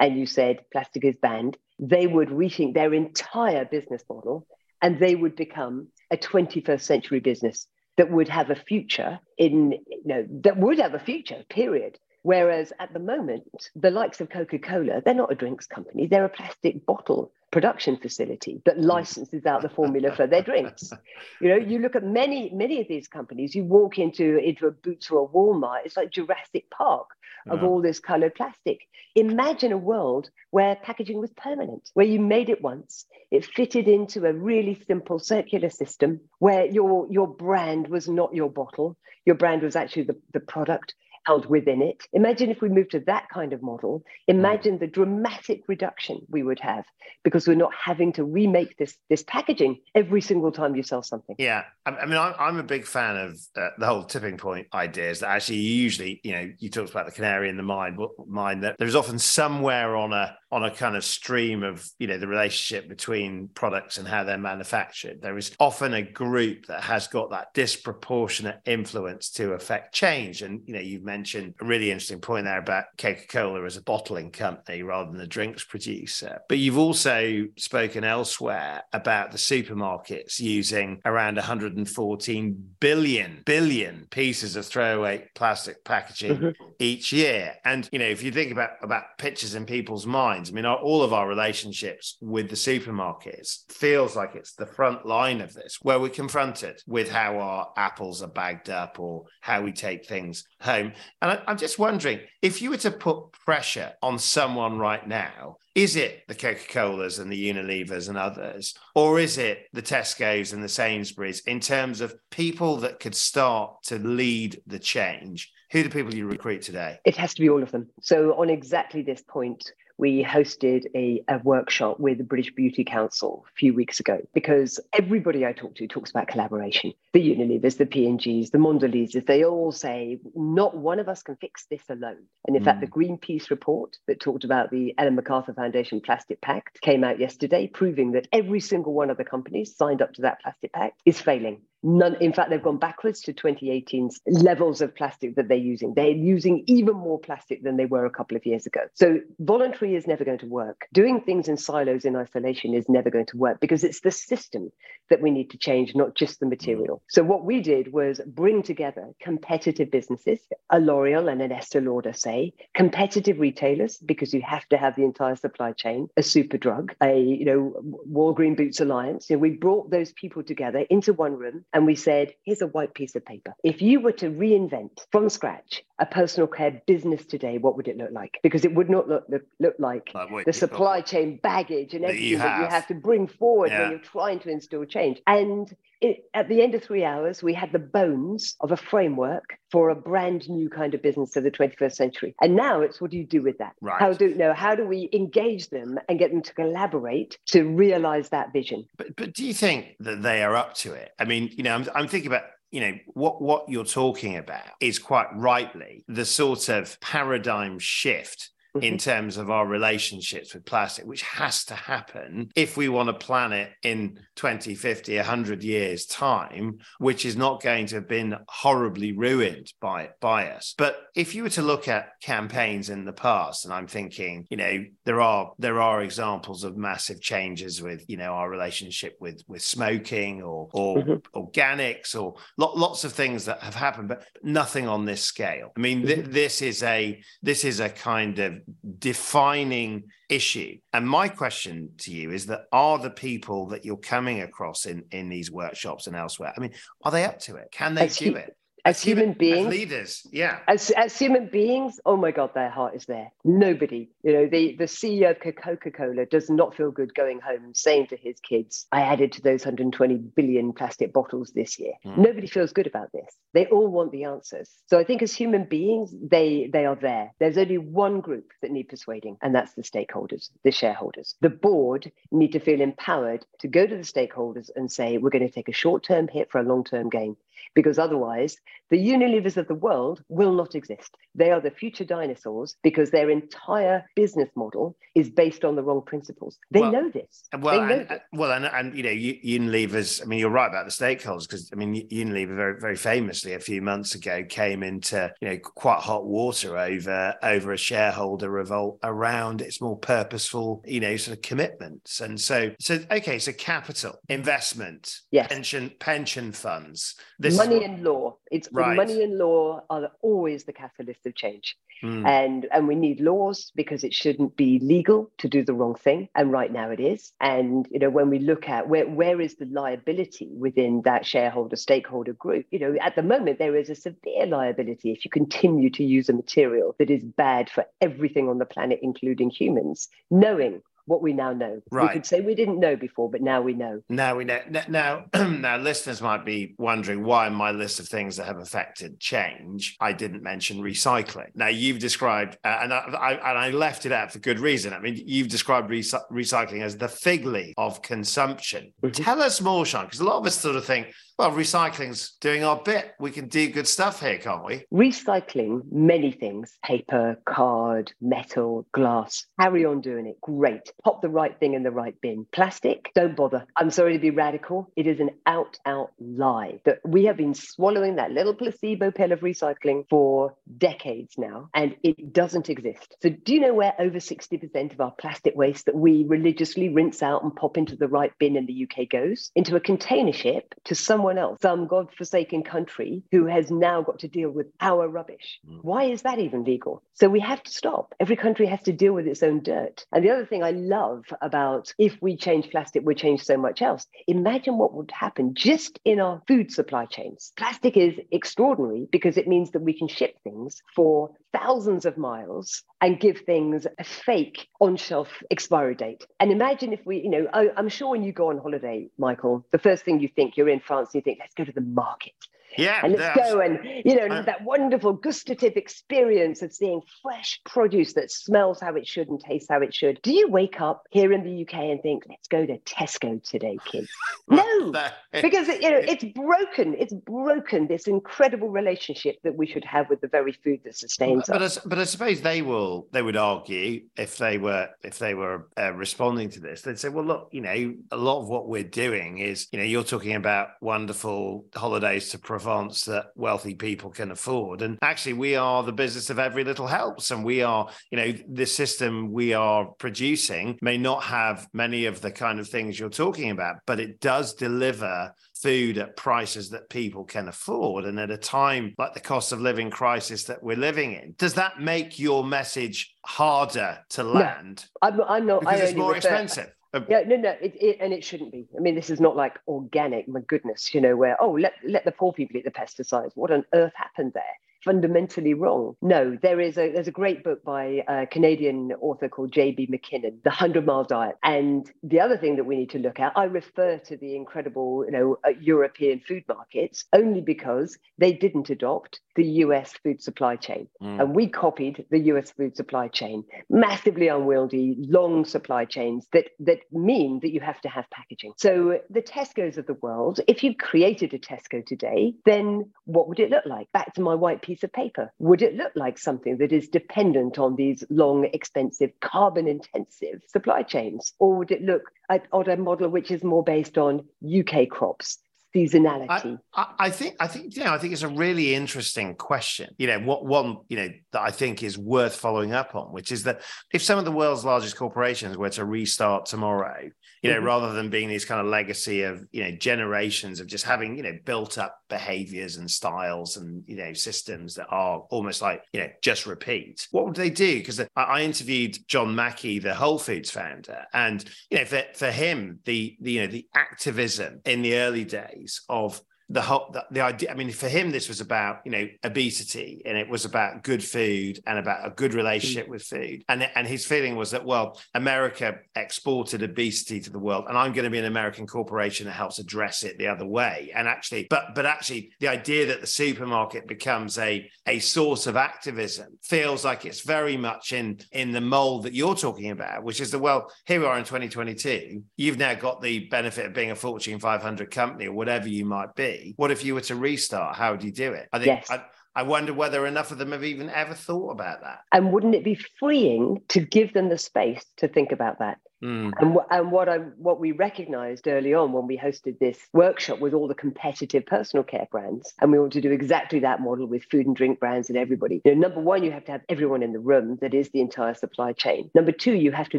and 0.00 0.18
you 0.18 0.26
said 0.26 0.64
plastic 0.72 1.04
is 1.04 1.16
banned, 1.16 1.56
they 1.78 2.06
would 2.06 2.28
rethink 2.28 2.74
their 2.74 2.92
entire 2.92 3.64
business 3.64 4.02
model, 4.08 4.46
and 4.82 4.98
they 4.98 5.14
would 5.14 5.36
become 5.36 5.88
a 6.10 6.16
21st 6.16 6.80
century 6.80 7.20
business 7.20 7.66
that 7.96 8.10
would 8.10 8.28
have 8.28 8.50
a 8.50 8.54
future 8.54 9.18
in 9.38 9.72
you 9.72 10.02
know 10.04 10.26
that 10.42 10.56
would 10.56 10.78
have 10.78 10.94
a 10.94 10.98
future 10.98 11.44
period 11.48 11.98
Whereas 12.26 12.72
at 12.80 12.92
the 12.92 12.98
moment, 12.98 13.70
the 13.76 13.92
likes 13.92 14.20
of 14.20 14.30
Coca 14.30 14.58
Cola, 14.58 15.00
they're 15.00 15.14
not 15.14 15.30
a 15.30 15.36
drinks 15.36 15.64
company, 15.64 16.08
they're 16.08 16.24
a 16.24 16.28
plastic 16.28 16.84
bottle 16.84 17.30
production 17.52 17.96
facility 17.98 18.60
that 18.64 18.78
hmm. 18.78 18.82
licenses 18.82 19.46
out 19.46 19.62
the 19.62 19.68
formula 19.68 20.12
for 20.12 20.26
their 20.26 20.42
drinks. 20.42 20.92
You 21.40 21.50
know, 21.50 21.56
you 21.56 21.78
look 21.78 21.94
at 21.94 22.02
many, 22.02 22.50
many 22.50 22.80
of 22.80 22.88
these 22.88 23.06
companies, 23.06 23.54
you 23.54 23.62
walk 23.62 24.00
into, 24.00 24.38
into 24.38 24.66
a 24.66 24.72
Boots 24.72 25.08
or 25.08 25.22
a 25.22 25.28
Walmart, 25.28 25.82
it's 25.84 25.96
like 25.96 26.10
Jurassic 26.10 26.68
Park 26.68 27.10
of 27.48 27.62
yeah. 27.62 27.68
all 27.68 27.80
this 27.80 28.00
colored 28.00 28.34
plastic. 28.34 28.80
Imagine 29.14 29.70
a 29.70 29.78
world 29.78 30.30
where 30.50 30.74
packaging 30.74 31.20
was 31.20 31.30
permanent, 31.34 31.90
where 31.94 32.06
you 32.06 32.18
made 32.18 32.48
it 32.48 32.60
once, 32.60 33.06
it 33.30 33.44
fitted 33.44 33.86
into 33.86 34.26
a 34.26 34.32
really 34.32 34.82
simple 34.88 35.20
circular 35.20 35.70
system 35.70 36.20
where 36.40 36.66
your, 36.66 37.06
your 37.08 37.28
brand 37.28 37.86
was 37.86 38.08
not 38.08 38.34
your 38.34 38.50
bottle, 38.50 38.96
your 39.24 39.36
brand 39.36 39.62
was 39.62 39.76
actually 39.76 40.04
the, 40.04 40.16
the 40.32 40.40
product 40.40 40.94
held 41.26 41.46
within 41.46 41.82
it. 41.82 42.04
Imagine 42.12 42.50
if 42.50 42.60
we 42.60 42.68
moved 42.68 42.92
to 42.92 43.00
that 43.00 43.28
kind 43.32 43.52
of 43.52 43.62
model. 43.62 44.04
Imagine 44.28 44.76
mm. 44.76 44.80
the 44.80 44.86
dramatic 44.86 45.62
reduction 45.66 46.20
we 46.28 46.42
would 46.42 46.60
have 46.60 46.84
because 47.24 47.48
we're 47.48 47.54
not 47.54 47.72
having 47.74 48.12
to 48.12 48.24
remake 48.24 48.76
this 48.78 48.96
this 49.10 49.24
packaging 49.24 49.80
every 49.94 50.20
single 50.20 50.52
time 50.52 50.76
you 50.76 50.82
sell 50.82 51.02
something. 51.02 51.36
Yeah, 51.38 51.64
I, 51.84 52.06
mean, 52.06 52.16
I'm, 52.16 52.58
a 52.58 52.62
big 52.62 52.86
fan 52.86 53.16
of 53.16 53.38
uh, 53.56 53.70
the 53.78 53.86
whole 53.86 54.04
tipping 54.04 54.38
point 54.38 54.68
ideas. 54.72 55.20
That 55.20 55.30
actually, 55.30 55.58
usually, 55.58 56.20
you 56.22 56.32
know, 56.32 56.50
you 56.58 56.70
talked 56.70 56.90
about 56.90 57.06
the 57.06 57.12
canary 57.12 57.48
in 57.48 57.56
the 57.56 57.62
mine, 57.62 57.98
mine 58.26 58.60
that 58.60 58.76
there's 58.78 58.94
often 58.94 59.18
somewhere 59.18 59.96
on 59.96 60.12
a 60.12 60.36
on 60.52 60.64
a 60.64 60.70
kind 60.70 60.96
of 60.96 61.04
stream 61.04 61.62
of 61.62 61.88
you 61.98 62.06
know 62.06 62.18
the 62.18 62.28
relationship 62.28 62.88
between 62.88 63.48
products 63.54 63.98
and 63.98 64.06
how 64.06 64.24
they're 64.24 64.38
manufactured. 64.38 65.20
There 65.20 65.36
is 65.36 65.54
often 65.58 65.94
a 65.94 66.02
group 66.02 66.66
that 66.66 66.82
has 66.82 67.08
got 67.08 67.30
that 67.30 67.52
disproportionate 67.54 68.60
influence 68.64 69.30
to 69.32 69.52
affect 69.52 69.94
change, 69.94 70.42
and 70.42 70.62
you 70.66 70.74
know, 70.74 70.80
you've 70.80 71.02
mentioned 71.02 71.54
a 71.60 71.64
really 71.64 71.90
interesting 71.90 72.20
point 72.20 72.44
there 72.44 72.58
about 72.58 72.84
Coca 72.98 73.26
Cola 73.28 73.64
as 73.64 73.76
a 73.76 73.82
bottling 73.82 74.30
company 74.30 74.82
rather 74.82 75.10
than 75.10 75.20
a 75.20 75.26
drinks 75.26 75.64
producer. 75.64 76.40
But 76.48 76.58
you've 76.58 76.78
also 76.78 77.46
spoken 77.56 78.04
elsewhere 78.04 78.84
about 78.92 79.32
the 79.32 79.38
supermarkets 79.38 80.38
using 80.40 81.00
around 81.04 81.36
114 81.36 82.74
billion 82.80 83.42
billion 83.44 84.06
pieces 84.10 84.56
of 84.56 84.66
throwaway 84.66 85.28
plastic 85.34 85.84
packaging 85.84 86.36
mm-hmm. 86.36 86.64
each 86.78 87.12
year. 87.12 87.54
And 87.64 87.88
you 87.92 87.98
know, 87.98 88.06
if 88.06 88.22
you 88.22 88.32
think 88.32 88.52
about 88.52 88.70
about 88.82 89.18
pictures 89.18 89.54
in 89.54 89.66
people's 89.66 90.06
minds, 90.06 90.35
I 90.36 90.52
mean, 90.52 90.64
our, 90.64 90.76
all 90.76 91.02
of 91.02 91.12
our 91.12 91.28
relationships 91.28 92.16
with 92.20 92.48
the 92.48 92.56
supermarkets 92.56 93.70
feels 93.70 94.16
like 94.16 94.34
it's 94.34 94.54
the 94.54 94.66
front 94.66 95.06
line 95.06 95.40
of 95.40 95.54
this, 95.54 95.78
where 95.82 95.98
we're 95.98 96.08
confronted 96.08 96.82
with 96.86 97.10
how 97.10 97.38
our 97.38 97.72
apples 97.76 98.22
are 98.22 98.28
bagged 98.28 98.70
up 98.70 99.00
or 99.00 99.24
how 99.40 99.62
we 99.62 99.72
take 99.72 100.06
things 100.06 100.44
home. 100.60 100.92
And 101.22 101.32
I, 101.32 101.42
I'm 101.46 101.58
just 101.58 101.78
wondering 101.78 102.20
if 102.42 102.60
you 102.60 102.70
were 102.70 102.76
to 102.78 102.90
put 102.90 103.32
pressure 103.32 103.92
on 104.02 104.18
someone 104.18 104.78
right 104.78 105.06
now, 105.06 105.56
is 105.74 105.96
it 105.96 106.22
the 106.26 106.34
Coca 106.34 106.66
Colas 106.68 107.18
and 107.18 107.30
the 107.30 107.52
Unilevers 107.52 108.08
and 108.08 108.16
others, 108.16 108.74
or 108.94 109.20
is 109.20 109.36
it 109.36 109.66
the 109.74 109.82
Tesco's 109.82 110.52
and 110.52 110.64
the 110.64 110.68
Sainsbury's 110.68 111.40
in 111.40 111.60
terms 111.60 112.00
of 112.00 112.14
people 112.30 112.78
that 112.78 112.98
could 112.98 113.14
start 113.14 113.82
to 113.84 113.98
lead 113.98 114.62
the 114.66 114.78
change? 114.78 115.52
Who 115.72 115.82
the 115.82 115.90
people 115.90 116.14
you 116.14 116.26
recruit 116.26 116.62
today? 116.62 116.98
It 117.04 117.16
has 117.16 117.34
to 117.34 117.42
be 117.42 117.50
all 117.50 117.62
of 117.62 117.72
them. 117.72 117.88
So, 118.00 118.40
on 118.40 118.48
exactly 118.48 119.02
this 119.02 119.22
point, 119.22 119.70
we 119.98 120.22
hosted 120.22 120.84
a, 120.94 121.22
a 121.28 121.38
workshop 121.38 121.98
with 121.98 122.18
the 122.18 122.24
British 122.24 122.54
Beauty 122.54 122.84
Council 122.84 123.44
a 123.48 123.54
few 123.56 123.72
weeks 123.74 124.00
ago 124.00 124.20
because 124.34 124.78
everybody 124.92 125.46
I 125.46 125.52
talk 125.52 125.74
to 125.76 125.86
talks 125.86 126.10
about 126.10 126.28
collaboration. 126.28 126.92
The 127.12 127.20
Unilevers, 127.20 127.78
the 127.78 127.86
P&Gs, 127.86 128.50
the 128.50 128.58
Mondelez's, 128.58 129.24
they 129.24 129.44
all 129.44 129.72
say 129.72 130.18
not 130.34 130.76
one 130.76 131.00
of 131.00 131.08
us 131.08 131.22
can 131.22 131.36
fix 131.36 131.66
this 131.70 131.82
alone. 131.88 132.24
And 132.46 132.56
in 132.56 132.62
mm. 132.62 132.64
fact, 132.64 132.80
the 132.80 132.86
Greenpeace 132.86 133.50
report 133.50 133.96
that 134.06 134.20
talked 134.20 134.44
about 134.44 134.70
the 134.70 134.94
Ellen 134.98 135.14
MacArthur 135.14 135.54
Foundation 135.54 136.00
Plastic 136.00 136.40
Pact 136.40 136.80
came 136.80 137.02
out 137.02 137.18
yesterday, 137.18 137.66
proving 137.66 138.12
that 138.12 138.28
every 138.32 138.60
single 138.60 138.92
one 138.92 139.10
of 139.10 139.16
the 139.16 139.24
companies 139.24 139.76
signed 139.76 140.02
up 140.02 140.12
to 140.14 140.22
that 140.22 140.42
plastic 140.42 140.72
pact 140.72 141.00
is 141.04 141.20
failing. 141.20 141.62
None, 141.86 142.16
in 142.16 142.32
fact, 142.32 142.50
they've 142.50 142.60
gone 142.60 142.78
backwards 142.78 143.20
to 143.20 143.32
2018's 143.32 144.20
levels 144.26 144.80
of 144.80 144.92
plastic 144.96 145.36
that 145.36 145.46
they're 145.46 145.56
using. 145.56 145.94
They're 145.94 146.10
using 146.10 146.64
even 146.66 146.96
more 146.96 147.20
plastic 147.20 147.62
than 147.62 147.76
they 147.76 147.86
were 147.86 148.04
a 148.04 148.10
couple 148.10 148.36
of 148.36 148.44
years 148.44 148.66
ago. 148.66 148.80
So 148.94 149.20
voluntary 149.38 149.94
is 149.94 150.04
never 150.04 150.24
going 150.24 150.38
to 150.38 150.48
work. 150.48 150.88
Doing 150.92 151.20
things 151.20 151.46
in 151.46 151.56
silos 151.56 152.04
in 152.04 152.16
isolation 152.16 152.74
is 152.74 152.88
never 152.88 153.08
going 153.08 153.26
to 153.26 153.36
work 153.36 153.60
because 153.60 153.84
it's 153.84 154.00
the 154.00 154.10
system 154.10 154.72
that 155.10 155.22
we 155.22 155.30
need 155.30 155.48
to 155.50 155.58
change, 155.58 155.94
not 155.94 156.16
just 156.16 156.40
the 156.40 156.46
material. 156.46 157.02
So 157.08 157.22
what 157.22 157.44
we 157.44 157.60
did 157.60 157.92
was 157.92 158.20
bring 158.26 158.64
together 158.64 159.12
competitive 159.22 159.88
businesses, 159.88 160.40
a 160.70 160.80
L'Oreal 160.80 161.30
and 161.30 161.40
an 161.40 161.52
Estee 161.52 161.78
Lauder, 161.78 162.14
say, 162.14 162.52
competitive 162.74 163.38
retailers, 163.38 163.98
because 163.98 164.34
you 164.34 164.42
have 164.42 164.68
to 164.70 164.76
have 164.76 164.96
the 164.96 165.04
entire 165.04 165.36
supply 165.36 165.70
chain, 165.70 166.08
a 166.16 166.22
Superdrug, 166.22 166.94
a 167.00 167.16
you 167.16 167.44
know 167.44 167.74
Walgreen 168.10 168.56
Boots 168.56 168.80
Alliance. 168.80 169.30
You 169.30 169.36
know, 169.36 169.40
we 169.40 169.50
brought 169.50 169.92
those 169.92 170.12
people 170.12 170.42
together 170.42 170.80
into 170.90 171.12
one 171.12 171.34
room 171.34 171.64
and 171.76 171.84
we 171.84 171.94
said, 171.94 172.32
here's 172.42 172.62
a 172.62 172.66
white 172.66 172.94
piece 172.94 173.14
of 173.16 173.26
paper. 173.26 173.54
If 173.62 173.82
you 173.82 174.00
were 174.00 174.12
to 174.12 174.30
reinvent 174.30 175.04
from 175.12 175.28
scratch 175.28 175.82
a 175.98 176.06
personal 176.06 176.46
care 176.46 176.80
business 176.86 177.26
today, 177.26 177.58
what 177.58 177.76
would 177.76 177.86
it 177.86 177.98
look 177.98 178.12
like? 178.12 178.38
Because 178.42 178.64
it 178.64 178.74
would 178.74 178.88
not 178.88 179.10
look 179.10 179.26
look, 179.28 179.42
look 179.60 179.74
like, 179.78 180.10
the 180.46 180.54
supply 180.54 181.02
chain 181.02 181.38
baggage 181.42 181.92
and 181.92 182.06
everything 182.06 182.22
that 182.22 182.30
you, 182.30 182.38
that 182.38 182.60
you 182.60 182.66
have 182.66 182.86
to 182.86 182.94
bring 182.94 183.28
forward 183.28 183.68
yeah. 183.68 183.82
when 183.82 183.90
you're 183.90 183.98
trying 183.98 184.38
to 184.38 184.48
instill 184.48 184.86
change. 184.86 185.20
And 185.26 185.70
it, 186.00 186.24
at 186.34 186.48
the 186.48 186.62
end 186.62 186.74
of 186.74 186.82
three 186.82 187.04
hours, 187.04 187.42
we 187.42 187.54
had 187.54 187.72
the 187.72 187.78
bones 187.78 188.56
of 188.60 188.72
a 188.72 188.76
framework 188.76 189.58
for 189.70 189.88
a 189.88 189.94
brand 189.94 190.48
new 190.48 190.68
kind 190.68 190.94
of 190.94 191.02
business 191.02 191.36
of 191.36 191.44
the 191.44 191.50
21st 191.50 191.92
century. 191.92 192.34
And 192.40 192.54
now 192.54 192.80
it's 192.80 193.00
what 193.00 193.10
do 193.10 193.16
you 193.16 193.26
do 193.26 193.42
with 193.42 193.58
that? 193.58 193.74
Right. 193.80 194.00
How 194.00 194.12
do 194.12 194.34
no, 194.34 194.52
how 194.52 194.74
do 194.74 194.84
we 194.86 195.08
engage 195.12 195.70
them 195.70 195.98
and 196.08 196.18
get 196.18 196.30
them 196.30 196.42
to 196.42 196.54
collaborate 196.54 197.38
to 197.46 197.64
realize 197.64 198.28
that 198.30 198.52
vision? 198.52 198.86
But 198.96 199.16
but 199.16 199.32
do 199.32 199.44
you 199.44 199.54
think 199.54 199.96
that 200.00 200.22
they 200.22 200.42
are 200.42 200.54
up 200.54 200.74
to 200.76 200.92
it? 200.92 201.12
I 201.18 201.24
mean, 201.24 201.50
you 201.56 201.62
know, 201.62 201.74
I'm, 201.74 201.88
I'm 201.94 202.08
thinking 202.08 202.28
about 202.28 202.44
you 202.70 202.80
know 202.80 202.92
what 203.14 203.40
what 203.40 203.68
you're 203.68 203.84
talking 203.84 204.36
about 204.36 204.64
is 204.80 204.98
quite 204.98 205.28
rightly 205.34 206.04
the 206.08 206.24
sort 206.24 206.68
of 206.68 207.00
paradigm 207.00 207.78
shift 207.78 208.50
in 208.80 208.94
Mm-hmm. 208.94 209.10
terms 209.10 209.36
of 209.36 209.50
our 209.50 209.66
relationships 209.66 210.54
with 210.54 210.64
plastic, 210.64 211.04
which 211.06 211.22
has 211.22 211.64
to 211.66 211.74
happen 211.74 212.50
if 212.54 212.76
we 212.76 212.88
want 212.88 213.08
a 213.08 213.14
planet 213.14 213.70
in 213.82 214.18
20, 214.36 214.74
50, 214.74 215.16
100 215.16 215.62
years' 215.62 216.06
time, 216.06 216.78
which 216.98 217.24
is 217.24 217.36
not 217.36 217.62
going 217.62 217.86
to 217.86 217.96
have 217.96 218.08
been 218.08 218.36
horribly 218.48 219.12
ruined 219.12 219.72
by, 219.80 220.10
by 220.20 220.50
us. 220.50 220.74
But 220.76 220.96
if 221.14 221.34
you 221.34 221.42
were 221.42 221.50
to 221.50 221.62
look 221.62 221.88
at 221.88 222.10
campaigns 222.22 222.90
in 222.90 223.04
the 223.04 223.12
past, 223.12 223.64
and 223.64 223.72
I'm 223.74 223.86
thinking, 223.86 224.46
you 224.50 224.56
know, 224.56 224.84
there 225.04 225.20
are 225.20 225.52
there 225.58 225.80
are 225.80 226.02
examples 226.02 226.64
of 226.64 226.76
massive 226.76 227.20
changes 227.20 227.82
with, 227.82 228.04
you 228.08 228.16
know, 228.16 228.32
our 228.32 228.50
relationship 228.50 229.16
with 229.20 229.42
with 229.48 229.62
smoking 229.62 230.42
or 230.42 230.68
or 230.72 230.96
Mhm. 230.98 231.22
organics 231.34 232.14
or 232.20 232.34
lo- 232.58 232.74
lots 232.74 233.04
of 233.04 233.12
things 233.12 233.44
that 233.46 233.60
have 233.62 233.74
happened, 233.74 234.08
but 234.08 234.24
nothing 234.42 234.88
on 234.88 235.04
this 235.04 235.22
scale. 235.22 235.72
I 235.76 235.80
mean, 235.80 236.06
th- 236.06 236.26
this 236.26 236.62
is 236.62 236.82
a 236.82 237.20
this 237.42 237.64
is 237.64 237.80
a 237.80 237.88
kind 237.88 238.38
of 238.38 238.54
defining 238.98 240.04
issue. 240.28 240.78
And 240.92 241.08
my 241.08 241.28
question 241.28 241.90
to 241.98 242.10
you 242.10 242.30
is 242.30 242.46
that 242.46 242.62
are 242.72 242.98
the 242.98 243.10
people 243.10 243.68
that 243.68 243.84
you're 243.84 243.96
coming 243.96 244.42
across 244.42 244.86
in 244.86 245.04
in 245.10 245.28
these 245.28 245.50
workshops 245.50 246.06
and 246.06 246.16
elsewhere? 246.16 246.52
I 246.56 246.60
mean, 246.60 246.72
are 247.04 247.12
they 247.12 247.24
up 247.24 247.38
to 247.40 247.56
it? 247.56 247.68
Can 247.70 247.94
they 247.94 248.08
do 248.08 248.34
it? 248.34 248.56
As 248.86 249.02
human 249.02 249.32
beings, 249.32 249.66
as 249.66 249.72
leaders, 249.72 250.26
yeah. 250.30 250.60
as, 250.68 250.90
as 250.92 251.18
human 251.18 251.48
beings, 251.48 251.98
oh 252.06 252.16
my 252.16 252.30
God, 252.30 252.54
their 252.54 252.70
heart 252.70 252.94
is 252.94 253.06
there. 253.06 253.32
Nobody, 253.44 254.08
you 254.22 254.32
know, 254.32 254.46
the, 254.46 254.76
the 254.78 254.84
CEO 254.84 255.30
of 255.30 255.56
Coca 255.56 255.90
Cola 255.90 256.24
does 256.26 256.48
not 256.48 256.76
feel 256.76 256.92
good 256.92 257.14
going 257.14 257.40
home 257.40 257.74
saying 257.74 258.06
to 258.08 258.16
his 258.16 258.38
kids, 258.40 258.86
I 258.92 259.00
added 259.00 259.32
to 259.32 259.42
those 259.42 259.64
120 259.64 260.16
billion 260.16 260.72
plastic 260.72 261.12
bottles 261.12 261.50
this 261.52 261.78
year. 261.80 261.94
Mm. 262.04 262.18
Nobody 262.18 262.46
feels 262.46 262.72
good 262.72 262.86
about 262.86 263.10
this. 263.12 263.34
They 263.54 263.66
all 263.66 263.88
want 263.88 264.12
the 264.12 264.24
answers. 264.24 264.70
So 264.86 264.98
I 264.98 265.04
think 265.04 265.20
as 265.20 265.34
human 265.34 265.64
beings, 265.64 266.14
they, 266.22 266.70
they 266.72 266.86
are 266.86 266.96
there. 266.96 267.32
There's 267.40 267.58
only 267.58 267.78
one 267.78 268.20
group 268.20 268.52
that 268.62 268.70
need 268.70 268.88
persuading, 268.88 269.38
and 269.42 269.54
that's 269.54 269.74
the 269.74 269.82
stakeholders, 269.82 270.50
the 270.62 270.70
shareholders. 270.70 271.34
The 271.40 271.50
board 271.50 272.12
need 272.30 272.52
to 272.52 272.60
feel 272.60 272.80
empowered 272.80 273.44
to 273.60 273.68
go 273.68 273.86
to 273.86 273.96
the 273.96 274.02
stakeholders 274.02 274.70
and 274.76 274.90
say, 274.90 275.18
we're 275.18 275.30
going 275.30 275.46
to 275.46 275.52
take 275.52 275.68
a 275.68 275.72
short 275.72 276.04
term 276.04 276.28
hit 276.28 276.50
for 276.52 276.60
a 276.60 276.64
long 276.64 276.84
term 276.84 277.08
gain 277.08 277.36
because 277.74 277.98
otherwise 277.98 278.56
the 278.90 278.98
Unilevers 278.98 279.56
of 279.56 279.66
the 279.68 279.74
world 279.74 280.22
will 280.28 280.52
not 280.52 280.74
exist. 280.74 281.16
They 281.34 281.50
are 281.50 281.60
the 281.60 281.70
future 281.70 282.04
dinosaurs 282.04 282.76
because 282.82 283.10
their 283.10 283.30
entire 283.30 284.04
business 284.14 284.48
model 284.54 284.96
is 285.14 285.28
based 285.28 285.64
on 285.64 285.74
the 285.76 285.82
wrong 285.82 286.02
principles. 286.06 286.58
They 286.70 286.80
Well- 286.80 286.92
know 286.92 287.10
this. 287.10 287.44
Well, 287.58 287.80
they 287.80 287.86
know 287.86 288.00
and, 288.00 288.08
this. 288.08 288.20
well, 288.32 288.52
and, 288.52 288.64
and 288.66 288.96
you 288.96 289.02
know, 289.02 289.10
Unilever's. 289.10 290.22
I 290.22 290.24
mean, 290.26 290.38
you're 290.38 290.50
right 290.50 290.68
about 290.68 290.84
the 290.86 290.92
stakeholders 290.92 291.42
because 291.42 291.70
I 291.72 291.76
mean, 291.76 292.08
Unilever 292.08 292.54
very, 292.56 292.80
very 292.80 292.96
famously 292.96 293.54
a 293.54 293.60
few 293.60 293.82
months 293.82 294.14
ago 294.14 294.44
came 294.48 294.82
into 294.82 295.32
you 295.40 295.48
know 295.48 295.58
quite 295.58 296.00
hot 296.00 296.26
water 296.26 296.76
over 296.78 297.34
over 297.42 297.72
a 297.72 297.76
shareholder 297.76 298.50
revolt 298.50 298.98
around 299.02 299.60
its 299.60 299.80
more 299.80 299.96
purposeful, 299.98 300.82
you 300.86 301.00
know, 301.00 301.16
sort 301.16 301.36
of 301.36 301.42
commitments. 301.42 302.20
And 302.20 302.40
so, 302.40 302.70
so 302.78 302.98
okay, 303.10 303.38
so 303.38 303.52
capital 303.52 304.14
investment, 304.28 305.20
Yes. 305.30 305.48
pension 305.48 305.92
pension 305.98 306.52
funds. 306.52 307.14
This 307.46 307.56
money 307.56 307.84
and 307.84 308.02
law. 308.02 308.36
It's 308.50 308.68
Right. 308.72 308.96
money 308.96 309.22
and 309.22 309.38
law 309.38 309.82
are 309.90 310.10
always 310.22 310.64
the 310.64 310.72
catalyst 310.72 311.26
of 311.26 311.34
change. 311.34 311.76
Hmm. 312.02 312.26
and 312.26 312.66
and 312.72 312.86
we 312.86 312.94
need 312.94 313.20
laws 313.20 313.72
because 313.74 314.04
it 314.04 314.12
shouldn't 314.12 314.54
be 314.56 314.78
legal 314.80 315.30
to 315.38 315.48
do 315.48 315.64
the 315.64 315.72
wrong 315.72 315.94
thing 315.94 316.28
and 316.34 316.52
right 316.52 316.70
now 316.70 316.90
it 316.90 317.00
is 317.00 317.32
and 317.40 317.88
you 317.90 317.98
know 317.98 318.10
when 318.10 318.28
we 318.28 318.38
look 318.38 318.68
at 318.68 318.86
where 318.86 319.06
where 319.08 319.40
is 319.40 319.54
the 319.56 319.64
liability 319.64 320.50
within 320.58 321.00
that 321.06 321.24
shareholder 321.24 321.74
stakeholder 321.76 322.34
group 322.34 322.66
you 322.70 322.78
know 322.78 322.94
at 323.00 323.16
the 323.16 323.22
moment 323.22 323.58
there 323.58 323.74
is 323.74 323.88
a 323.88 323.94
severe 323.94 324.44
liability 324.46 325.10
if 325.10 325.24
you 325.24 325.30
continue 325.30 325.88
to 325.88 326.04
use 326.04 326.28
a 326.28 326.34
material 326.34 326.94
that 326.98 327.08
is 327.10 327.24
bad 327.24 327.70
for 327.70 327.86
everything 328.02 328.46
on 328.50 328.58
the 328.58 328.66
planet 328.66 328.98
including 329.02 329.48
humans 329.48 330.08
knowing 330.30 330.82
what 331.06 331.22
we 331.22 331.32
now 331.32 331.52
know 331.52 331.80
we 331.90 332.08
could 332.08 332.26
say 332.26 332.40
we 332.40 332.54
didn't 332.54 332.78
know 332.78 332.96
before 332.96 333.30
but 333.30 333.40
now 333.40 333.60
we 333.62 333.72
know 333.72 334.02
Now 334.08 334.36
we 334.36 334.44
know. 334.44 334.60
Now, 334.88 335.24
now, 335.34 335.76
listeners 335.78 336.20
might 336.20 336.44
be 336.44 336.74
wondering 336.78 337.24
why 337.24 337.46
in 337.46 337.54
my 337.54 337.70
list 337.70 338.00
of 338.00 338.08
things 338.08 338.36
that 338.36 338.46
have 338.46 338.58
affected 338.58 339.18
change, 339.20 339.96
I 340.00 340.12
didn't 340.12 340.42
mention 340.42 340.78
recycling. 340.78 341.50
Now, 341.54 341.68
you've 341.68 341.98
described, 341.98 342.58
uh, 342.64 342.78
and 342.82 342.92
I, 342.92 342.98
I 342.98 343.32
and 343.32 343.58
I 343.58 343.70
left 343.70 344.06
it 344.06 344.12
out 344.12 344.32
for 344.32 344.38
good 344.38 344.58
reason. 344.60 344.92
I 344.92 344.98
mean, 345.00 345.22
you've 345.26 345.48
described 345.48 345.90
recy- 345.90 346.20
recycling 346.30 346.82
as 346.82 346.96
the 346.96 347.08
fig 347.08 347.44
leaf 347.46 347.74
of 347.78 348.02
consumption. 348.02 348.92
Mhm. 349.02 349.12
Tell 349.12 349.40
us 349.42 349.60
more, 349.60 349.86
Sian, 349.86 350.04
because 350.04 350.20
a 350.20 350.24
lot 350.24 350.38
of 350.38 350.46
us 350.46 350.58
sort 350.58 350.76
of 350.76 350.84
think, 350.84 351.08
well, 351.38 351.52
recycling's 351.52 352.36
doing 352.40 352.64
our 352.64 352.80
bit. 352.82 353.12
We 353.20 353.30
can 353.30 353.48
do 353.48 353.68
good 353.68 353.86
stuff 353.86 354.20
here, 354.20 354.38
can't 354.38 354.64
we? 354.64 354.84
recycling 354.92 355.82
many 355.90 356.32
things 356.32 356.78
paper, 356.84 357.36
card, 357.44 358.12
metal, 358.20 358.86
glass. 358.92 359.46
Carry 359.60 359.84
on 359.84 360.00
doing 360.00 360.26
it. 360.26 360.40
Great. 360.40 360.92
Pop 361.04 361.20
the 361.20 361.28
right 361.28 361.58
thing 361.58 361.74
in 361.74 361.82
the 361.82 361.90
right 361.90 362.18
bin. 362.20 362.46
Plastic, 362.52 363.10
don't 363.14 363.36
bother. 363.36 363.66
I'm 363.76 363.90
sorry 363.90 364.14
to 364.14 364.18
be 364.18 364.30
radical. 364.30 364.90
It 364.96 365.06
is 365.06 365.20
an 365.20 365.30
out, 365.46 365.78
out 365.84 366.12
lie 366.18 366.80
that 366.84 367.00
we 367.04 367.24
have 367.24 367.36
been 367.36 367.54
swallowing 367.54 368.16
that 368.16 368.30
little 368.30 368.54
placebo 368.54 369.10
pill 369.10 369.32
of 369.32 369.40
recycling 369.40 370.04
for 370.08 370.54
decades 370.78 371.34
now, 371.36 371.68
and 371.74 371.96
it 372.02 372.32
doesn't 372.32 372.70
exist. 372.70 373.16
So, 373.22 373.28
do 373.28 373.54
you 373.54 373.60
know 373.60 373.74
where 373.74 373.94
over 373.98 374.18
60% 374.18 374.92
of 374.92 375.00
our 375.00 375.12
plastic 375.12 375.54
waste 375.54 375.86
that 375.86 375.94
we 375.94 376.24
religiously 376.26 376.88
rinse 376.88 377.22
out 377.22 377.42
and 377.42 377.54
pop 377.54 377.76
into 377.76 377.96
the 377.96 378.08
right 378.08 378.32
bin 378.38 378.56
in 378.56 378.66
the 378.66 378.88
UK 378.88 379.08
goes? 379.08 379.50
Into 379.54 379.76
a 379.76 379.80
container 379.80 380.32
ship 380.32 380.74
to 380.84 380.94
someone 380.94 381.25
else, 381.38 381.60
some 381.60 381.86
godforsaken 381.86 382.62
country 382.62 383.22
who 383.30 383.46
has 383.46 383.70
now 383.70 384.02
got 384.02 384.20
to 384.20 384.28
deal 384.28 384.50
with 384.50 384.66
our 384.80 385.08
rubbish. 385.08 385.60
Mm. 385.68 385.80
Why 385.82 386.04
is 386.04 386.22
that 386.22 386.38
even 386.38 386.64
legal? 386.64 387.02
So 387.14 387.28
we 387.28 387.40
have 387.40 387.62
to 387.62 387.70
stop. 387.70 388.14
Every 388.20 388.36
country 388.36 388.66
has 388.66 388.82
to 388.82 388.92
deal 388.92 389.12
with 389.12 389.26
its 389.26 389.42
own 389.42 389.62
dirt. 389.62 390.04
And 390.12 390.24
the 390.24 390.30
other 390.30 390.46
thing 390.46 390.62
I 390.62 390.70
love 390.70 391.24
about 391.40 391.92
if 391.98 392.16
we 392.20 392.36
change 392.36 392.70
plastic, 392.70 393.02
we 393.04 393.14
change 393.14 393.42
so 393.42 393.56
much 393.56 393.82
else. 393.82 394.06
Imagine 394.26 394.78
what 394.78 394.94
would 394.94 395.10
happen 395.10 395.54
just 395.54 395.98
in 396.04 396.20
our 396.20 396.42
food 396.46 396.70
supply 396.70 397.06
chains. 397.06 397.52
Plastic 397.56 397.96
is 397.96 398.14
extraordinary 398.30 399.08
because 399.10 399.36
it 399.36 399.48
means 399.48 399.70
that 399.72 399.82
we 399.82 399.98
can 399.98 400.08
ship 400.08 400.36
things 400.44 400.82
for 400.94 401.30
thousands 401.58 402.04
of 402.04 402.16
miles 402.16 402.82
and 403.00 403.20
give 403.20 403.40
things 403.40 403.86
a 403.98 404.04
fake 404.04 404.68
on 404.80 404.96
shelf 404.96 405.28
expiry 405.50 405.94
date. 405.94 406.26
And 406.40 406.50
imagine 406.50 406.92
if 406.92 407.00
we, 407.06 407.18
you 407.18 407.30
know, 407.30 407.46
I, 407.52 407.70
I'm 407.76 407.88
sure 407.88 408.10
when 408.10 408.22
you 408.22 408.32
go 408.32 408.50
on 408.50 408.58
holiday, 408.58 409.08
Michael, 409.18 409.66
the 409.72 409.78
first 409.78 410.04
thing 410.04 410.20
you 410.20 410.28
think 410.28 410.56
you're 410.56 410.68
in 410.68 410.80
France, 410.80 411.10
you 411.14 411.20
think, 411.20 411.38
let's 411.40 411.54
go 411.54 411.64
to 411.64 411.72
the 411.72 411.80
market 411.80 412.34
Yeah. 412.78 413.00
and 413.02 413.14
let's 413.14 413.36
go 413.36 413.60
and 413.60 413.78
you 414.04 414.14
know 414.16 414.36
I- 414.36 414.42
that 414.42 414.62
wonderful 414.64 415.12
gustative 415.12 415.76
experience 415.76 416.62
of 416.62 416.72
seeing 416.72 417.00
fresh 417.22 417.60
produce 417.64 418.14
that 418.14 418.30
smells 418.30 418.80
how 418.80 418.94
it 418.94 419.06
should 419.06 419.28
and 419.28 419.40
tastes 419.40 419.68
how 419.70 419.80
it 419.80 419.94
should. 419.94 420.20
Do 420.22 420.32
you 420.32 420.48
wake 420.48 420.80
up 420.80 421.04
here 421.10 421.32
in 421.32 421.44
the 421.44 421.62
uk 421.62 421.74
and 421.74 422.02
think 422.02 422.24
let's 422.28 422.48
go 422.48 422.66
to 422.66 422.78
tesco 422.78 423.42
today 423.42 423.78
kids 423.84 424.08
no 424.48 424.92
because 425.32 425.68
you 425.68 425.90
know 425.90 425.98
it's 425.98 426.24
broken 426.24 426.94
it's 426.98 427.12
broken 427.12 427.86
this 427.86 428.06
incredible 428.06 428.68
relationship 428.68 429.36
that 429.42 429.56
we 429.56 429.66
should 429.66 429.84
have 429.84 430.08
with 430.08 430.20
the 430.20 430.28
very 430.28 430.52
food 430.52 430.80
that 430.84 430.96
sustains 430.96 431.44
but, 431.48 431.62
us. 431.62 431.78
I, 431.78 431.80
but 431.86 431.98
I 431.98 432.04
suppose 432.04 432.40
they 432.40 432.62
will 432.62 433.08
they 433.12 433.22
would 433.22 433.36
argue 433.36 434.02
if 434.16 434.38
they 434.38 434.58
were 434.58 434.88
if 435.02 435.18
they 435.18 435.34
were 435.34 435.68
uh, 435.78 435.92
responding 435.92 436.50
to 436.50 436.60
this 436.60 436.82
they'd 436.82 436.98
say 436.98 437.08
well 437.08 437.24
look 437.24 437.48
you 437.52 437.60
know 437.60 437.94
a 438.10 438.16
lot 438.16 438.40
of 438.40 438.48
what 438.48 438.68
we're 438.68 438.82
doing 438.82 439.38
is 439.38 439.66
you 439.72 439.78
know 439.78 439.84
you're 439.84 440.04
talking 440.04 440.34
about 440.34 440.68
wonderful 440.80 441.64
holidays 441.74 442.30
to 442.30 442.38
Provence 442.66 443.04
that 443.04 443.26
wealthy 443.36 443.74
people 443.74 444.10
can 444.10 444.32
afford. 444.32 444.82
And 444.82 444.98
actually 445.00 445.34
we 445.34 445.54
are 445.54 445.84
the 445.84 445.92
business 445.92 446.30
of 446.30 446.40
every 446.40 446.64
little 446.64 446.88
helps. 446.88 447.30
And 447.30 447.44
we 447.44 447.62
are 447.62 447.88
you 448.10 448.18
know 448.18 448.32
the 448.48 448.66
system 448.66 449.32
we 449.32 449.54
are 449.54 449.86
producing 449.98 450.76
may 450.82 450.98
not 450.98 451.22
have 451.22 451.68
many 451.72 452.06
of 452.06 452.20
the 452.20 452.32
kind 452.32 452.58
of 452.58 452.68
things 452.68 452.98
you're 452.98 453.08
talking 453.08 453.50
about 453.50 453.76
but 453.86 454.00
it 454.00 454.20
does 454.20 454.54
deliver 454.54 455.32
food 455.54 455.96
at 455.98 456.16
prices 456.16 456.70
that 456.70 456.90
people 456.90 457.24
can 457.24 457.48
afford. 457.48 458.04
And 458.04 458.18
at 458.18 458.30
a 458.30 458.36
time 458.36 458.94
like 458.98 459.14
the 459.14 459.20
cost 459.20 459.52
of 459.52 459.60
living 459.60 459.90
crisis 459.90 460.44
that 460.44 460.62
we're 460.62 460.76
living 460.76 461.12
in 461.12 461.34
does 461.38 461.54
that 461.54 461.80
make 461.80 462.18
your 462.18 462.42
message 462.42 463.14
harder 463.24 463.98
to 464.10 464.24
land? 464.24 464.86
I'm, 465.02 465.20
I'm 465.22 465.46
not 465.46 465.60
because 465.60 465.80
I 465.80 465.84
it's 465.84 465.96
more 465.96 466.12
refer- 466.12 466.28
expensive 466.28 466.75
Yeah, 467.08 467.22
no, 467.26 467.36
no, 467.36 467.50
it, 467.60 467.74
it, 467.80 467.98
and 468.00 468.12
it 468.12 468.24
shouldn't 468.24 468.52
be. 468.52 468.66
I 468.76 468.80
mean, 468.80 468.94
this 468.94 469.10
is 469.10 469.20
not 469.20 469.36
like 469.36 469.58
organic. 469.68 470.28
My 470.28 470.40
goodness, 470.40 470.94
you 470.94 471.00
know, 471.00 471.16
where 471.16 471.36
oh, 471.40 471.52
let 471.52 471.74
let 471.84 472.04
the 472.04 472.12
poor 472.12 472.32
people 472.32 472.56
eat 472.56 472.64
the 472.64 472.70
pesticides. 472.70 473.32
What 473.34 473.50
on 473.50 473.64
earth 473.74 473.92
happened 473.94 474.32
there? 474.34 474.42
Fundamentally 474.86 475.52
wrong? 475.52 475.96
No, 476.00 476.38
there 476.40 476.60
is 476.60 476.78
a 476.78 476.92
there's 476.92 477.08
a 477.08 477.12
great 477.12 477.42
book 477.42 477.64
by 477.64 478.04
a 478.08 478.24
Canadian 478.26 478.92
author 479.00 479.28
called 479.28 479.52
J.B. 479.52 479.88
MacKinnon, 479.90 480.40
The 480.44 480.50
Hundred 480.50 480.86
Mile 480.86 481.02
Diet. 481.02 481.34
And 481.42 481.90
the 482.04 482.20
other 482.20 482.36
thing 482.38 482.54
that 482.54 482.64
we 482.64 482.76
need 482.76 482.90
to 482.90 483.00
look 483.00 483.18
at, 483.18 483.32
I 483.34 483.44
refer 483.44 483.98
to 483.98 484.16
the 484.16 484.36
incredible, 484.36 485.04
you 485.04 485.10
know, 485.10 485.38
uh, 485.44 485.50
European 485.60 486.20
food 486.20 486.44
markets 486.48 487.04
only 487.12 487.40
because 487.40 487.98
they 488.16 488.32
didn't 488.32 488.70
adopt 488.70 489.20
the 489.34 489.44
US 489.64 489.92
food 490.04 490.22
supply 490.22 490.54
chain. 490.54 490.88
Mm. 491.02 491.20
And 491.20 491.34
we 491.34 491.48
copied 491.48 492.06
the 492.10 492.20
US 492.32 492.52
food 492.52 492.76
supply 492.76 493.08
chain, 493.08 493.44
massively 493.68 494.28
unwieldy, 494.28 494.96
long 494.98 495.44
supply 495.44 495.84
chains 495.84 496.28
that, 496.32 496.46
that 496.60 496.78
mean 496.92 497.40
that 497.42 497.52
you 497.52 497.60
have 497.60 497.80
to 497.82 497.88
have 497.88 498.08
packaging. 498.10 498.52
So 498.56 499.00
the 499.10 499.20
Tesco's 499.20 499.78
of 499.78 499.86
the 499.86 499.98
world, 500.00 500.40
if 500.46 500.62
you 500.62 500.76
created 500.76 501.34
a 501.34 501.38
Tesco 501.38 501.84
today, 501.84 502.34
then 502.44 502.90
what 503.04 503.28
would 503.28 503.40
it 503.40 503.50
look 503.50 503.66
like? 503.66 503.90
Back 503.92 504.14
to 504.14 504.20
my 504.20 504.34
white 504.34 504.62
piece 504.62 504.75
of 504.84 504.92
paper. 504.92 505.32
Would 505.38 505.62
it 505.62 505.74
look 505.74 505.92
like 505.94 506.18
something 506.18 506.58
that 506.58 506.72
is 506.72 506.88
dependent 506.88 507.58
on 507.58 507.76
these 507.76 508.04
long, 508.10 508.48
expensive, 508.52 509.10
carbon 509.20 509.68
intensive 509.68 510.42
supply 510.48 510.82
chains? 510.82 511.32
Or 511.38 511.56
would 511.56 511.70
it 511.70 511.82
look 511.82 512.02
at, 512.28 512.46
at 512.52 512.68
a 512.68 512.76
model 512.76 513.08
which 513.08 513.30
is 513.30 513.44
more 513.44 513.62
based 513.62 513.98
on 513.98 514.26
UK 514.44 514.88
crops, 514.88 515.38
seasonality? 515.76 516.58
I, 516.74 516.86
I, 516.98 517.10
think 517.10 517.36
I 517.40 517.46
think 517.46 517.76
you 517.76 517.84
know 517.84 517.92
I 517.92 517.98
think 517.98 518.12
it's 518.12 518.22
a 518.22 518.28
really 518.28 518.74
interesting 518.74 519.34
question. 519.34 519.94
You 519.98 520.06
know, 520.06 520.20
what 520.20 520.44
one 520.44 520.78
you 520.88 520.96
know 520.96 521.08
that 521.32 521.42
I 521.42 521.50
think 521.50 521.82
is 521.82 521.98
worth 521.98 522.36
following 522.36 522.72
up 522.72 522.94
on, 522.94 523.12
which 523.12 523.32
is 523.32 523.42
that 523.44 523.62
if 523.92 524.02
some 524.02 524.18
of 524.18 524.24
the 524.24 524.32
world's 524.32 524.64
largest 524.64 524.96
corporations 524.96 525.56
were 525.56 525.70
to 525.70 525.84
restart 525.84 526.46
tomorrow, 526.46 527.10
you 527.42 527.50
know, 527.50 527.56
mm-hmm. 527.56 527.66
rather 527.66 527.92
than 527.92 528.10
being 528.10 528.28
these 528.28 528.44
kind 528.44 528.60
of 528.60 528.66
legacy 528.66 529.22
of 529.22 529.44
you 529.52 529.64
know 529.64 529.70
generations 529.72 530.60
of 530.60 530.66
just 530.66 530.84
having 530.84 531.16
you 531.16 531.22
know 531.22 531.36
built 531.44 531.78
up 531.78 531.98
behaviors 532.08 532.76
and 532.76 532.90
styles 532.90 533.56
and 533.56 533.84
you 533.86 533.96
know 533.96 534.12
systems 534.12 534.74
that 534.76 534.86
are 534.90 535.20
almost 535.30 535.62
like 535.62 535.82
you 535.92 536.00
know 536.00 536.08
just 536.22 536.46
repeat, 536.46 537.06
what 537.10 537.26
would 537.26 537.36
they 537.36 537.50
do? 537.50 537.78
Because 537.78 538.00
I, 538.00 538.06
I 538.16 538.42
interviewed 538.42 538.98
John 539.08 539.34
Mackey, 539.34 539.78
the 539.78 539.94
Whole 539.94 540.18
Foods 540.18 540.50
founder, 540.50 541.04
and 541.12 541.44
you 541.70 541.78
know 541.78 541.84
for 541.84 542.02
for 542.14 542.30
him 542.30 542.80
the, 542.84 543.16
the 543.20 543.32
you 543.32 543.40
know 543.40 543.52
the 543.52 543.66
activism 543.74 544.60
in 544.64 544.82
the 544.82 544.96
early 544.96 545.24
days 545.24 545.65
of 545.88 546.20
the 546.48 546.62
whole 546.62 546.90
the, 546.92 547.04
the, 547.10 547.20
idea 547.20 547.50
i 547.50 547.54
mean 547.54 547.70
for 547.72 547.88
him 547.88 548.10
this 548.10 548.28
was 548.28 548.40
about 548.40 548.78
you 548.84 548.92
know 548.92 549.06
obesity 549.24 550.00
and 550.06 550.16
it 550.16 550.28
was 550.28 550.44
about 550.44 550.84
good 550.84 551.02
food 551.02 551.58
and 551.66 551.78
about 551.78 552.06
a 552.06 552.10
good 552.10 552.34
relationship 552.34 552.88
with 552.88 553.02
food. 553.02 553.42
And 553.48 553.68
and 553.74 553.86
his 553.86 554.06
feeling 554.06 554.36
was 554.36 554.52
that 554.52 554.64
well 554.64 555.00
america 555.14 555.78
exported 555.96 556.62
obesity 556.62 557.20
to 557.20 557.30
the 557.30 557.38
world 557.38 557.64
and 557.68 557.76
i'm 557.76 557.92
going 557.92 558.04
to 558.04 558.10
be 558.10 558.18
an 558.18 558.26
american 558.26 558.66
corporation 558.66 559.26
that 559.26 559.32
helps 559.32 559.58
address 559.58 560.04
it 560.04 560.18
the 560.18 560.28
other 560.28 560.46
way. 560.46 560.92
And 560.94 561.08
actually 561.08 561.46
but 561.50 561.74
but 561.74 561.84
actually 561.84 562.30
the 562.38 562.48
idea 562.48 562.86
that 562.86 563.00
the 563.00 563.06
supermarket 563.06 563.88
becomes 563.88 564.38
a 564.38 564.70
a 564.86 565.00
source 565.00 565.48
of 565.48 565.56
activism 565.56 566.38
feels 566.42 566.84
like 566.84 567.04
it's 567.04 567.22
very 567.22 567.56
much 567.56 567.92
in 567.92 568.20
in 568.30 568.52
the 568.52 568.60
mold 568.60 569.02
that 569.02 569.14
you're 569.14 569.34
talking 569.34 569.70
about 569.72 570.04
which 570.04 570.20
is 570.20 570.30
that 570.30 570.38
well 570.38 570.70
here 570.86 571.00
we 571.00 571.06
are 571.06 571.18
in 571.18 571.24
2022 571.24 572.22
you've 572.36 572.58
now 572.58 572.74
got 572.74 573.02
the 573.02 573.26
benefit 573.28 573.66
of 573.66 573.74
being 573.74 573.90
a 573.90 573.96
fortune 573.96 574.38
500 574.38 574.90
company 574.90 575.26
or 575.26 575.32
whatever 575.32 575.68
you 575.68 575.84
might 575.84 576.14
be 576.14 576.35
what 576.56 576.70
if 576.70 576.84
you 576.84 576.94
were 576.94 577.00
to 577.02 577.16
restart? 577.16 577.76
How 577.76 577.92
would 577.92 578.02
you 578.02 578.12
do 578.12 578.32
it? 578.32 578.48
I 578.52 578.58
think 578.58 578.66
yes. 578.68 578.90
I, 578.90 579.04
I 579.34 579.42
wonder 579.42 579.74
whether 579.74 580.06
enough 580.06 580.30
of 580.30 580.38
them 580.38 580.52
have 580.52 580.64
even 580.64 580.88
ever 580.88 581.14
thought 581.14 581.50
about 581.50 581.82
that. 581.82 582.00
And 582.12 582.32
wouldn't 582.32 582.54
it 582.54 582.64
be 582.64 582.78
freeing 582.98 583.60
to 583.68 583.80
give 583.80 584.14
them 584.14 584.28
the 584.28 584.38
space 584.38 584.84
to 584.96 585.08
think 585.08 585.30
about 585.30 585.58
that? 585.58 585.78
Mm. 586.02 586.32
And, 586.38 586.58
and 586.70 586.92
what 586.92 587.08
I 587.08 587.18
what 587.38 587.58
we 587.58 587.72
recognized 587.72 588.48
early 588.48 588.74
on 588.74 588.92
when 588.92 589.06
we 589.06 589.16
hosted 589.16 589.58
this 589.58 589.78
workshop 589.92 590.40
with 590.40 590.52
all 590.52 590.68
the 590.68 590.74
competitive 590.74 591.46
personal 591.46 591.84
care 591.84 592.06
brands, 592.10 592.52
and 592.60 592.70
we 592.70 592.78
want 592.78 592.92
to 592.94 593.00
do 593.00 593.10
exactly 593.10 593.60
that 593.60 593.80
model 593.80 594.06
with 594.06 594.24
food 594.24 594.46
and 594.46 594.54
drink 594.54 594.78
brands 594.78 595.08
and 595.08 595.18
everybody. 595.18 595.62
You 595.64 595.74
know, 595.74 595.88
number 595.88 596.00
one, 596.00 596.22
you 596.22 596.30
have 596.32 596.44
to 596.46 596.52
have 596.52 596.62
everyone 596.68 597.02
in 597.02 597.12
the 597.12 597.18
room 597.18 597.58
that 597.62 597.72
is 597.72 597.90
the 597.90 598.00
entire 598.00 598.34
supply 598.34 598.72
chain. 598.72 599.10
Number 599.14 599.32
two, 599.32 599.54
you 599.54 599.72
have 599.72 599.88
to 599.90 599.98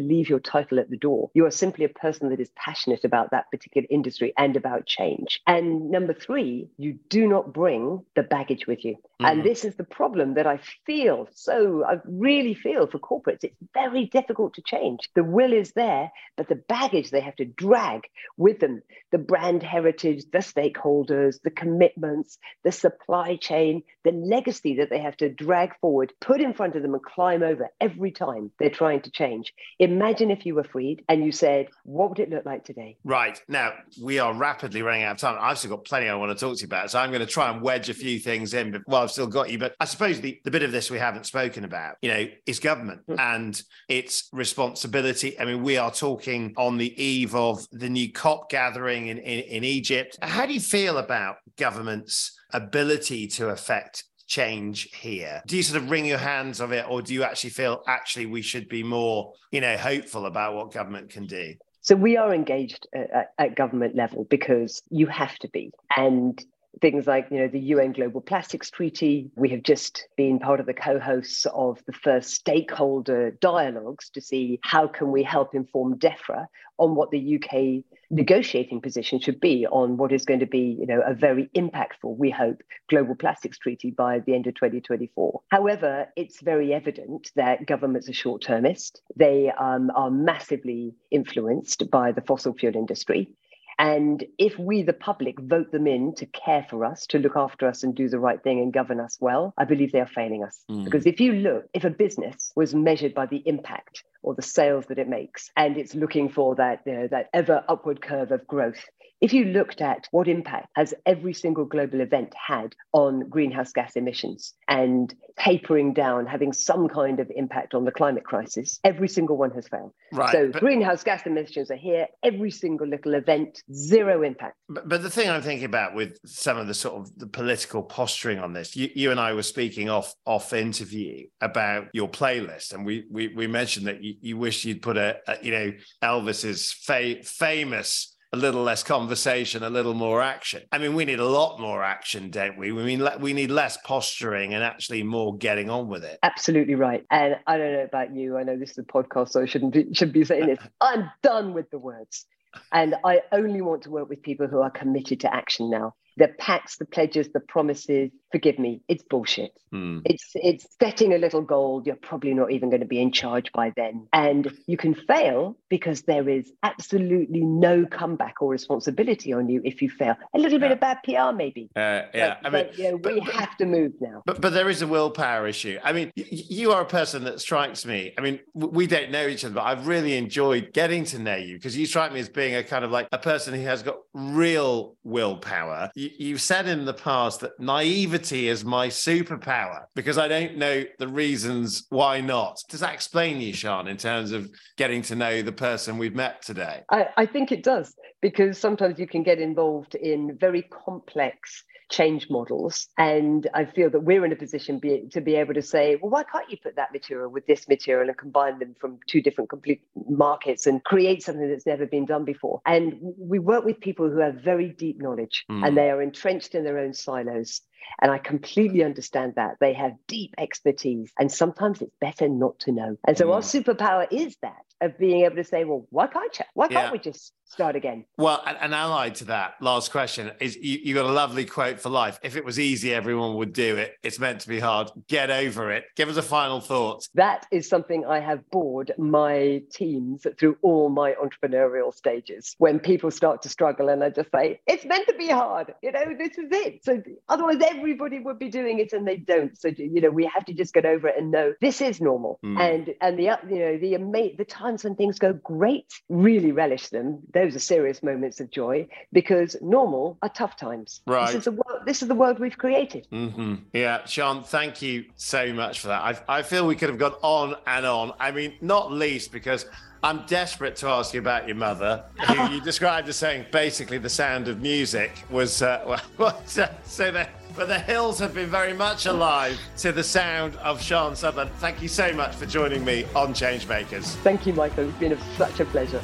leave 0.00 0.28
your 0.28 0.40
title 0.40 0.78
at 0.78 0.90
the 0.90 0.96
door. 0.96 1.30
You 1.34 1.46
are 1.46 1.50
simply 1.50 1.84
a 1.84 1.88
person 1.88 2.28
that 2.30 2.40
is 2.40 2.50
passionate 2.54 3.04
about 3.04 3.30
that 3.32 3.50
particular 3.50 3.86
industry 3.90 4.32
and 4.36 4.56
about 4.56 4.86
change. 4.86 5.40
And 5.46 5.90
number 5.90 6.14
three, 6.14 6.68
you 6.76 6.98
do 7.08 7.26
not 7.26 7.52
bring 7.52 8.04
the 8.14 8.22
baggage 8.22 8.66
with 8.66 8.84
you. 8.84 8.96
Mm. 9.20 9.30
And 9.30 9.44
this 9.44 9.64
is 9.64 9.74
the 9.74 9.84
problem 9.84 10.34
that 10.34 10.46
I 10.46 10.60
feel 10.86 11.28
so, 11.32 11.84
I 11.84 11.98
really 12.04 12.54
feel 12.54 12.86
for 12.86 12.98
corporates. 12.98 13.42
It's 13.42 13.56
very 13.74 14.06
difficult 14.06 14.54
to 14.54 14.62
change. 14.62 15.00
The 15.14 15.24
will 15.24 15.52
is 15.52 15.72
there 15.72 15.87
there, 15.88 16.12
but 16.36 16.48
the 16.48 16.54
baggage 16.54 17.10
they 17.10 17.20
have 17.20 17.36
to 17.36 17.44
drag 17.44 18.02
with 18.36 18.60
them 18.60 18.82
the 19.10 19.18
brand 19.18 19.62
heritage, 19.62 20.24
the 20.32 20.38
stakeholders, 20.38 21.40
the 21.42 21.50
commitments, 21.50 22.38
the 22.64 22.72
supply 22.72 23.36
chain, 23.36 23.82
the 24.04 24.12
legacy 24.12 24.76
that 24.76 24.90
they 24.90 25.00
have 25.00 25.16
to 25.16 25.30
drag 25.30 25.74
forward, 25.80 26.12
put 26.20 26.40
in 26.40 26.52
front 26.52 26.76
of 26.76 26.82
them, 26.82 26.94
and 26.94 27.02
climb 27.02 27.42
over 27.42 27.68
every 27.80 28.10
time 28.10 28.50
they're 28.58 28.68
trying 28.70 29.00
to 29.00 29.10
change. 29.10 29.54
Imagine 29.78 30.30
if 30.30 30.44
you 30.44 30.54
were 30.54 30.64
freed 30.64 31.04
and 31.08 31.24
you 31.24 31.32
said, 31.32 31.68
What 31.84 32.10
would 32.10 32.18
it 32.18 32.30
look 32.30 32.44
like 32.44 32.64
today? 32.64 32.96
Right. 33.04 33.40
Now, 33.48 33.72
we 34.02 34.18
are 34.18 34.34
rapidly 34.34 34.82
running 34.82 35.04
out 35.04 35.12
of 35.12 35.18
time. 35.18 35.38
I've 35.40 35.58
still 35.58 35.70
got 35.70 35.84
plenty 35.84 36.08
I 36.08 36.14
want 36.14 36.36
to 36.36 36.46
talk 36.46 36.56
to 36.56 36.60
you 36.60 36.66
about. 36.66 36.90
So 36.90 36.98
I'm 36.98 37.10
going 37.10 37.20
to 37.20 37.26
try 37.26 37.50
and 37.50 37.62
wedge 37.62 37.88
a 37.88 37.94
few 37.94 38.18
things 38.18 38.54
in 38.54 38.72
but, 38.72 38.82
well, 38.86 39.02
I've 39.02 39.10
still 39.10 39.26
got 39.26 39.50
you. 39.50 39.58
But 39.58 39.74
I 39.80 39.86
suppose 39.86 40.20
the, 40.20 40.38
the 40.44 40.50
bit 40.50 40.62
of 40.62 40.72
this 40.72 40.90
we 40.90 40.98
haven't 40.98 41.26
spoken 41.26 41.64
about, 41.64 41.96
you 42.02 42.10
know, 42.10 42.26
is 42.46 42.60
government 42.60 43.02
mm-hmm. 43.08 43.18
and 43.18 43.62
its 43.88 44.28
responsibility. 44.32 45.38
I 45.40 45.44
mean, 45.44 45.62
we 45.62 45.77
are 45.78 45.90
talking 45.90 46.52
on 46.56 46.76
the 46.76 47.02
eve 47.02 47.34
of 47.34 47.66
the 47.72 47.88
new 47.88 48.12
COP 48.12 48.50
gathering 48.50 49.08
in, 49.08 49.18
in, 49.18 49.40
in 49.40 49.64
Egypt. 49.64 50.18
How 50.22 50.46
do 50.46 50.52
you 50.52 50.60
feel 50.60 50.98
about 50.98 51.36
government's 51.56 52.38
ability 52.52 53.26
to 53.28 53.48
affect 53.48 54.04
change 54.26 54.94
here? 54.94 55.42
Do 55.46 55.56
you 55.56 55.62
sort 55.62 55.82
of 55.82 55.90
wring 55.90 56.04
your 56.04 56.18
hands 56.18 56.60
of 56.60 56.72
it, 56.72 56.84
or 56.88 57.02
do 57.02 57.14
you 57.14 57.22
actually 57.22 57.50
feel 57.50 57.82
actually 57.86 58.26
we 58.26 58.42
should 58.42 58.68
be 58.68 58.82
more, 58.82 59.32
you 59.50 59.60
know, 59.60 59.76
hopeful 59.76 60.26
about 60.26 60.54
what 60.54 60.72
government 60.72 61.10
can 61.10 61.26
do? 61.26 61.54
So 61.80 61.96
we 61.96 62.18
are 62.18 62.34
engaged 62.34 62.86
at, 62.94 63.32
at, 63.38 63.56
government 63.56 63.96
level 63.96 64.24
because 64.24 64.82
you 64.90 65.06
have 65.06 65.38
to 65.38 65.48
be. 65.48 65.70
And 65.96 66.38
things 66.80 67.06
like 67.06 67.28
you 67.30 67.38
know 67.38 67.48
the 67.48 67.60
UN 67.60 67.92
Global 67.92 68.20
Plastics 68.20 68.70
Treaty. 68.70 69.30
We 69.36 69.48
have 69.50 69.62
just 69.62 70.08
been 70.16 70.38
part 70.38 70.60
of 70.60 70.66
the 70.66 70.74
co-hosts 70.74 71.46
of 71.52 71.82
the 71.86 71.92
first 71.92 72.30
stakeholder 72.30 73.32
dialogues 73.32 74.10
to 74.10 74.20
see 74.20 74.60
how 74.62 74.86
can 74.86 75.10
we 75.10 75.22
help 75.22 75.54
inform 75.54 75.98
DEFRA 75.98 76.46
on 76.78 76.94
what 76.94 77.10
the 77.10 77.36
UK 77.36 77.84
negotiating 78.10 78.80
position 78.80 79.20
should 79.20 79.40
be 79.40 79.66
on 79.66 79.96
what 79.98 80.12
is 80.12 80.24
going 80.24 80.40
to 80.40 80.46
be 80.46 80.76
you 80.78 80.86
know 80.86 81.02
a 81.04 81.12
very 81.12 81.50
impactful 81.54 82.16
we 82.16 82.30
hope 82.30 82.62
global 82.88 83.14
plastics 83.14 83.58
treaty 83.58 83.90
by 83.90 84.18
the 84.20 84.34
end 84.34 84.46
of 84.46 84.54
2024 84.54 85.42
however 85.50 86.08
it's 86.16 86.40
very 86.40 86.72
evident 86.72 87.30
that 87.36 87.66
governments 87.66 88.08
are 88.08 88.14
short-termist. 88.14 89.02
They 89.16 89.50
um, 89.58 89.90
are 89.94 90.10
massively 90.10 90.94
influenced 91.10 91.90
by 91.90 92.12
the 92.12 92.20
fossil 92.22 92.54
fuel 92.54 92.76
industry 92.76 93.30
and 93.78 94.24
if 94.38 94.58
we, 94.58 94.82
the 94.82 94.92
public, 94.92 95.38
vote 95.38 95.70
them 95.70 95.86
in 95.86 96.14
to 96.16 96.26
care 96.26 96.66
for 96.68 96.84
us, 96.84 97.06
to 97.08 97.18
look 97.18 97.36
after 97.36 97.68
us 97.68 97.84
and 97.84 97.94
do 97.94 98.08
the 98.08 98.18
right 98.18 98.42
thing 98.42 98.58
and 98.58 98.72
govern 98.72 98.98
us 98.98 99.16
well, 99.20 99.54
I 99.56 99.64
believe 99.64 99.92
they 99.92 100.00
are 100.00 100.06
failing 100.06 100.42
us. 100.42 100.64
Mm. 100.68 100.84
Because 100.84 101.06
if 101.06 101.20
you 101.20 101.32
look, 101.32 101.68
if 101.72 101.84
a 101.84 101.90
business 101.90 102.52
was 102.56 102.74
measured 102.74 103.14
by 103.14 103.26
the 103.26 103.42
impact 103.46 104.02
or 104.22 104.34
the 104.34 104.42
sales 104.42 104.86
that 104.86 104.98
it 104.98 105.08
makes, 105.08 105.52
and 105.56 105.76
it's 105.76 105.94
looking 105.94 106.28
for 106.28 106.56
that, 106.56 106.80
you 106.86 106.92
know, 106.92 107.06
that 107.08 107.28
ever 107.32 107.64
upward 107.68 108.00
curve 108.00 108.32
of 108.32 108.46
growth, 108.48 108.84
if 109.20 109.32
you 109.32 109.46
looked 109.46 109.80
at 109.80 110.06
what 110.10 110.28
impact 110.28 110.68
has 110.74 110.94
every 111.04 111.32
single 111.32 111.64
global 111.64 112.00
event 112.00 112.32
had 112.34 112.74
on 112.92 113.28
greenhouse 113.28 113.72
gas 113.72 113.96
emissions 113.96 114.54
and 114.68 115.14
tapering 115.38 115.92
down, 115.92 116.26
having 116.26 116.52
some 116.52 116.88
kind 116.88 117.20
of 117.20 117.30
impact 117.34 117.74
on 117.74 117.84
the 117.84 117.90
climate 117.90 118.24
crisis, 118.24 118.78
every 118.84 119.08
single 119.08 119.36
one 119.36 119.50
has 119.50 119.66
failed. 119.68 119.92
Right, 120.12 120.30
so 120.30 120.50
but, 120.52 120.60
greenhouse 120.60 121.02
gas 121.02 121.26
emissions 121.26 121.70
are 121.70 121.76
here, 121.76 122.06
every 122.22 122.50
single 122.50 122.86
little 122.86 123.14
event, 123.14 123.62
zero 123.72 124.22
impact. 124.22 124.56
But, 124.68 124.88
but 124.88 125.02
the 125.02 125.10
thing 125.10 125.28
I'm 125.28 125.42
thinking 125.42 125.66
about 125.66 125.94
with 125.94 126.18
some 126.24 126.56
of 126.56 126.66
the 126.66 126.74
sort 126.74 126.94
of 126.94 127.18
the 127.18 127.26
political 127.26 127.82
posturing 127.82 128.38
on 128.38 128.52
this, 128.52 128.76
you, 128.76 128.88
you 128.94 129.10
and 129.10 129.18
I 129.18 129.32
were 129.32 129.42
speaking 129.42 129.88
off 129.88 130.14
off 130.26 130.52
interview 130.52 131.26
about 131.40 131.88
your 131.92 132.08
playlist, 132.08 132.72
and 132.72 132.84
we 132.84 133.04
we, 133.10 133.28
we 133.28 133.46
mentioned 133.46 133.86
that 133.86 134.02
you, 134.02 134.14
you 134.20 134.36
wish 134.36 134.64
you'd 134.64 134.82
put 134.82 134.96
a, 134.96 135.18
a 135.26 135.36
you 135.42 135.52
know 135.52 135.72
Elvis's 136.02 136.72
fa- 136.72 137.22
famous 137.24 138.14
a 138.32 138.36
little 138.36 138.62
less 138.62 138.82
conversation, 138.82 139.62
a 139.62 139.70
little 139.70 139.94
more 139.94 140.20
action. 140.20 140.62
I 140.70 140.78
mean, 140.78 140.94
we 140.94 141.04
need 141.04 141.18
a 141.18 141.26
lot 141.26 141.58
more 141.60 141.82
action, 141.82 142.30
don't 142.30 142.58
we? 142.58 142.72
We 142.72 142.82
mean 142.82 143.08
we 143.20 143.32
need 143.32 143.50
less 143.50 143.78
posturing 143.78 144.54
and 144.54 144.62
actually 144.62 145.02
more 145.02 145.36
getting 145.36 145.70
on 145.70 145.88
with 145.88 146.04
it. 146.04 146.18
Absolutely 146.22 146.74
right. 146.74 147.04
And 147.10 147.36
I 147.46 147.56
don't 147.56 147.72
know 147.72 147.84
about 147.84 148.14
you. 148.14 148.36
I 148.36 148.42
know 148.42 148.56
this 148.56 148.72
is 148.72 148.78
a 148.78 148.82
podcast, 148.82 149.30
so 149.30 149.42
I 149.42 149.46
shouldn't 149.46 149.72
be, 149.72 149.94
should 149.94 150.12
be 150.12 150.24
saying 150.24 150.46
this. 150.46 150.58
I'm 150.80 151.10
done 151.22 151.54
with 151.54 151.70
the 151.70 151.78
words, 151.78 152.26
and 152.72 152.96
I 153.04 153.22
only 153.32 153.62
want 153.62 153.82
to 153.82 153.90
work 153.90 154.08
with 154.08 154.22
people 154.22 154.46
who 154.46 154.60
are 154.60 154.70
committed 154.70 155.20
to 155.20 155.34
action 155.34 155.70
now. 155.70 155.94
The 156.18 156.28
pacts, 156.28 156.76
the 156.76 156.84
pledges, 156.84 157.28
the 157.32 157.40
promises, 157.40 158.10
forgive 158.32 158.58
me, 158.58 158.82
it's 158.88 159.04
bullshit. 159.04 159.52
Mm. 159.72 160.02
It's 160.04 160.30
it's 160.34 160.66
setting 160.80 161.12
a 161.12 161.18
little 161.18 161.42
goal. 161.42 161.82
You're 161.84 161.96
probably 161.96 162.34
not 162.34 162.50
even 162.50 162.70
going 162.70 162.80
to 162.80 162.86
be 162.86 163.00
in 163.00 163.12
charge 163.12 163.52
by 163.52 163.72
then. 163.76 164.08
And 164.12 164.52
you 164.66 164.76
can 164.76 164.94
fail 164.94 165.56
because 165.68 166.02
there 166.02 166.28
is 166.28 166.50
absolutely 166.62 167.42
no 167.42 167.86
comeback 167.86 168.40
or 168.40 168.50
responsibility 168.50 169.32
on 169.32 169.48
you 169.48 169.60
if 169.64 169.80
you 169.80 169.90
fail. 169.90 170.16
A 170.34 170.38
little 170.38 170.58
bit 170.58 170.72
of 170.72 170.80
bad 170.80 170.98
PR, 171.04 171.32
maybe. 171.34 171.70
Uh, 171.76 172.02
yeah, 172.14 172.36
but, 172.42 172.46
I 172.46 172.50
mean, 172.50 172.66
but, 172.66 172.78
you 172.78 172.90
know, 172.90 172.98
but, 172.98 173.14
we 173.14 173.20
have 173.20 173.56
to 173.58 173.66
move 173.66 173.92
now. 174.00 174.22
But 174.26 174.40
but 174.40 174.52
there 174.52 174.68
is 174.68 174.82
a 174.82 174.86
willpower 174.86 175.46
issue. 175.46 175.78
I 175.84 175.92
mean, 175.92 176.10
you 176.16 176.72
are 176.72 176.82
a 176.82 176.86
person 176.86 177.24
that 177.24 177.40
strikes 177.40 177.86
me. 177.86 178.14
I 178.18 178.22
mean, 178.22 178.40
we 178.54 178.86
don't 178.86 179.10
know 179.10 179.26
each 179.28 179.44
other, 179.44 179.54
but 179.54 179.64
I've 179.64 179.86
really 179.86 180.16
enjoyed 180.16 180.72
getting 180.72 181.04
to 181.06 181.18
know 181.18 181.36
you 181.36 181.56
because 181.56 181.76
you 181.76 181.86
strike 181.86 182.12
me 182.12 182.20
as 182.20 182.28
being 182.28 182.54
a 182.54 182.64
kind 182.64 182.84
of 182.84 182.90
like 182.90 183.08
a 183.12 183.18
person 183.18 183.54
who 183.54 183.62
has 183.62 183.82
got 183.82 183.96
real 184.14 184.96
willpower. 185.04 185.90
You, 185.94 186.07
you've 186.18 186.40
said 186.40 186.66
in 186.66 186.84
the 186.84 186.94
past 186.94 187.40
that 187.40 187.58
naivety 187.58 188.48
is 188.48 188.64
my 188.64 188.88
superpower 188.88 189.84
because 189.94 190.18
I 190.18 190.28
don't 190.28 190.56
know 190.56 190.84
the 190.98 191.08
reasons 191.08 191.86
why 191.90 192.20
not. 192.20 192.62
Does 192.68 192.80
that 192.80 192.94
explain 192.94 193.40
you, 193.40 193.52
Sian, 193.52 193.88
in 193.88 193.96
terms 193.96 194.32
of 194.32 194.50
getting 194.76 195.02
to 195.02 195.16
know 195.16 195.42
the 195.42 195.52
person 195.52 195.98
we've 195.98 196.14
met 196.14 196.42
today? 196.42 196.82
I, 196.90 197.08
I 197.16 197.26
think 197.26 197.52
it 197.52 197.62
does 197.62 197.94
because 198.20 198.58
sometimes 198.58 198.98
you 198.98 199.06
can 199.06 199.22
get 199.22 199.38
involved 199.38 199.94
in 199.94 200.36
very 200.38 200.62
complex 200.62 201.64
change 201.88 202.28
models. 202.30 202.88
And 202.98 203.48
I 203.54 203.64
feel 203.64 203.90
that 203.90 204.00
we're 204.00 204.24
in 204.24 204.32
a 204.32 204.36
position 204.36 204.78
be, 204.78 205.08
to 205.12 205.20
be 205.20 205.36
able 205.36 205.54
to 205.54 205.62
say, 205.62 205.96
well, 206.00 206.10
why 206.10 206.22
can't 206.24 206.50
you 206.50 206.56
put 206.62 206.76
that 206.76 206.92
material 206.92 207.30
with 207.30 207.46
this 207.46 207.68
material 207.68 208.08
and 208.08 208.16
combine 208.16 208.58
them 208.58 208.74
from 208.80 208.98
two 209.06 209.22
different 209.22 209.50
complete 209.50 209.82
markets 210.08 210.66
and 210.66 210.82
create 210.84 211.22
something 211.22 211.48
that's 211.48 211.66
never 211.66 211.86
been 211.86 212.06
done 212.06 212.24
before? 212.24 212.60
And 212.66 212.94
we 213.00 213.38
work 213.38 213.64
with 213.64 213.80
people 213.80 214.10
who 214.10 214.18
have 214.18 214.36
very 214.36 214.68
deep 214.68 215.00
knowledge 215.00 215.44
mm. 215.50 215.66
and 215.66 215.76
they 215.76 215.90
are 215.90 216.02
entrenched 216.02 216.54
in 216.54 216.64
their 216.64 216.78
own 216.78 216.92
silos. 216.92 217.62
And 218.00 218.12
I 218.12 218.18
completely 218.18 218.84
understand 218.84 219.34
that. 219.36 219.56
They 219.60 219.72
have 219.74 219.92
deep 220.06 220.34
expertise, 220.38 221.12
and 221.18 221.30
sometimes 221.30 221.82
it's 221.82 221.94
better 222.00 222.28
not 222.28 222.58
to 222.60 222.72
know. 222.72 222.96
And 223.06 223.18
so, 223.18 223.26
mm. 223.26 223.34
our 223.34 223.40
superpower 223.40 224.06
is 224.10 224.36
that 224.42 224.62
of 224.80 224.98
being 224.98 225.24
able 225.24 225.36
to 225.36 225.44
say, 225.44 225.64
well, 225.64 225.86
why 225.90 226.06
can't 226.06 226.38
you? 226.38 226.44
Why 226.54 226.68
can't 226.68 226.86
yeah. 226.86 226.92
we 226.92 226.98
just 226.98 227.32
start 227.46 227.76
again? 227.76 228.04
Well, 228.16 228.42
and, 228.46 228.74
allied 228.74 229.16
to 229.16 229.24
that, 229.26 229.54
last 229.60 229.90
question 229.90 230.30
is 230.40 230.56
you, 230.56 230.78
you 230.82 230.94
got 230.94 231.06
a 231.06 231.12
lovely 231.12 231.44
quote 231.44 231.80
for 231.80 231.88
life. 231.88 232.18
If 232.22 232.36
it 232.36 232.44
was 232.44 232.60
easy, 232.60 232.94
everyone 232.94 233.36
would 233.36 233.52
do 233.52 233.76
it. 233.76 233.94
It's 234.02 234.18
meant 234.18 234.40
to 234.40 234.48
be 234.48 234.60
hard. 234.60 234.90
Get 235.08 235.30
over 235.30 235.72
it. 235.72 235.84
Give 235.96 236.08
us 236.08 236.16
a 236.16 236.22
final 236.22 236.60
thought. 236.60 237.08
That 237.14 237.46
is 237.50 237.68
something 237.68 238.04
I 238.04 238.20
have 238.20 238.48
bored 238.50 238.92
my 238.98 239.62
teams 239.72 240.26
through 240.38 240.58
all 240.62 240.90
my 240.90 241.14
entrepreneurial 241.14 241.92
stages. 241.92 242.54
When 242.58 242.78
people 242.78 243.10
start 243.10 243.42
to 243.42 243.48
struggle, 243.48 243.88
and 243.88 244.04
I 244.04 244.10
just 244.10 244.30
say, 244.34 244.60
it's 244.66 244.84
meant 244.84 245.08
to 245.08 245.14
be 245.14 245.28
hard. 245.28 245.74
You 245.82 245.92
know, 245.92 246.14
this 246.16 246.38
is 246.38 246.48
it. 246.50 246.84
So 246.84 247.02
otherwise, 247.28 247.58
everybody 247.70 248.18
would 248.18 248.38
be 248.38 248.48
doing 248.48 248.78
it, 248.78 248.92
and 248.92 249.06
they 249.06 249.16
don't. 249.16 249.58
So 249.58 249.68
you 249.68 250.00
know, 250.00 250.10
we 250.10 250.26
have 250.26 250.44
to 250.46 250.52
just 250.52 250.74
get 250.74 250.86
over 250.86 251.08
it 251.08 251.16
and 251.18 251.30
know 251.30 251.54
this 251.60 251.80
is 251.80 252.00
normal. 252.00 252.38
Mm. 252.44 252.60
And 252.60 252.94
and 253.00 253.18
the 253.18 253.38
you 253.48 253.58
know 253.58 253.78
the 253.78 253.94
ama- 253.94 254.36
the 254.36 254.44
times 254.44 254.84
when 254.84 254.94
things 254.94 255.18
go 255.18 255.32
great, 255.32 255.92
really 256.08 256.52
relish 256.52 256.88
them. 256.88 257.20
Those 257.32 257.56
are 257.56 257.60
serious 257.60 258.02
moments 258.02 258.40
of 258.40 258.50
joy 258.50 258.88
because 259.12 259.56
normal 259.60 260.18
are 260.22 260.28
tough 260.28 260.56
times. 260.56 261.00
Right. 261.06 261.26
This 261.26 261.36
is 261.36 261.44
the 261.44 261.52
world, 261.52 261.82
this 261.86 262.02
is 262.02 262.08
the 262.08 262.14
world 262.14 262.38
we've 262.38 262.58
created. 262.58 263.06
Mm-hmm. 263.12 263.54
Yeah, 263.72 264.04
Sian, 264.04 264.42
thank 264.42 264.82
you 264.82 265.04
so 265.16 265.52
much 265.52 265.80
for 265.80 265.88
that. 265.88 266.22
I, 266.28 266.38
I 266.38 266.42
feel 266.42 266.66
we 266.66 266.76
could 266.76 266.88
have 266.88 266.98
gone 266.98 267.14
on 267.22 267.56
and 267.66 267.86
on. 267.86 268.12
I 268.18 268.30
mean, 268.30 268.54
not 268.60 268.92
least 268.92 269.32
because 269.32 269.66
I'm 270.02 270.24
desperate 270.26 270.76
to 270.76 270.88
ask 270.88 271.12
you 271.12 271.20
about 271.20 271.46
your 271.46 271.56
mother, 271.56 272.04
who 272.28 272.50
you 272.50 272.60
described 272.64 273.08
as 273.08 273.16
saying 273.16 273.46
basically 273.50 273.98
the 273.98 274.08
sound 274.08 274.48
of 274.48 274.60
music 274.60 275.10
was, 275.30 275.62
uh, 275.62 275.82
well, 275.86 276.00
what, 276.16 276.58
uh, 276.58 276.68
so 276.84 277.10
that 277.10 277.30
but 277.58 277.66
the 277.66 277.78
hills 277.80 278.20
have 278.20 278.32
been 278.32 278.48
very 278.48 278.72
much 278.72 279.06
alive 279.06 279.58
to 279.76 279.90
the 279.90 280.04
sound 280.04 280.54
of 280.58 280.80
Sian 280.80 281.16
Sutherland. 281.16 281.50
Thank 281.56 281.82
you 281.82 281.88
so 281.88 282.12
much 282.12 282.36
for 282.36 282.46
joining 282.46 282.84
me 282.84 283.04
on 283.16 283.34
Changemakers. 283.34 284.14
Thank 284.22 284.46
you, 284.46 284.52
Michael. 284.52 284.88
It's 284.88 284.98
been 284.98 285.12
a, 285.12 285.34
such 285.34 285.58
a 285.58 285.64
pleasure. 285.64 286.00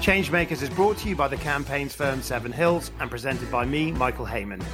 Changemakers 0.00 0.62
is 0.62 0.70
brought 0.70 0.96
to 0.98 1.08
you 1.10 1.14
by 1.14 1.28
the 1.28 1.36
campaigns 1.36 1.94
firm 1.94 2.22
Seven 2.22 2.50
Hills 2.50 2.92
and 2.98 3.10
presented 3.10 3.50
by 3.50 3.66
me, 3.66 3.92
Michael 3.92 4.24
Hayman. 4.24 4.64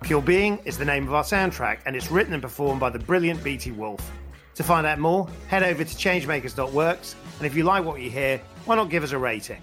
Pure 0.00 0.22
Being 0.22 0.58
is 0.64 0.78
the 0.78 0.84
name 0.86 1.06
of 1.06 1.12
our 1.12 1.24
soundtrack 1.24 1.80
and 1.84 1.94
it's 1.94 2.10
written 2.10 2.32
and 2.32 2.42
performed 2.42 2.80
by 2.80 2.88
the 2.88 2.98
brilliant 2.98 3.44
BT 3.44 3.72
Wolf. 3.72 4.10
To 4.54 4.64
find 4.64 4.86
out 4.86 4.98
more, 4.98 5.28
head 5.46 5.62
over 5.62 5.84
to 5.84 5.94
changemakers.works 5.94 7.16
and 7.36 7.46
if 7.46 7.54
you 7.54 7.64
like 7.64 7.84
what 7.84 8.00
you 8.00 8.08
hear, 8.08 8.40
why 8.64 8.76
not 8.76 8.88
give 8.88 9.04
us 9.04 9.12
a 9.12 9.18
rating? 9.18 9.60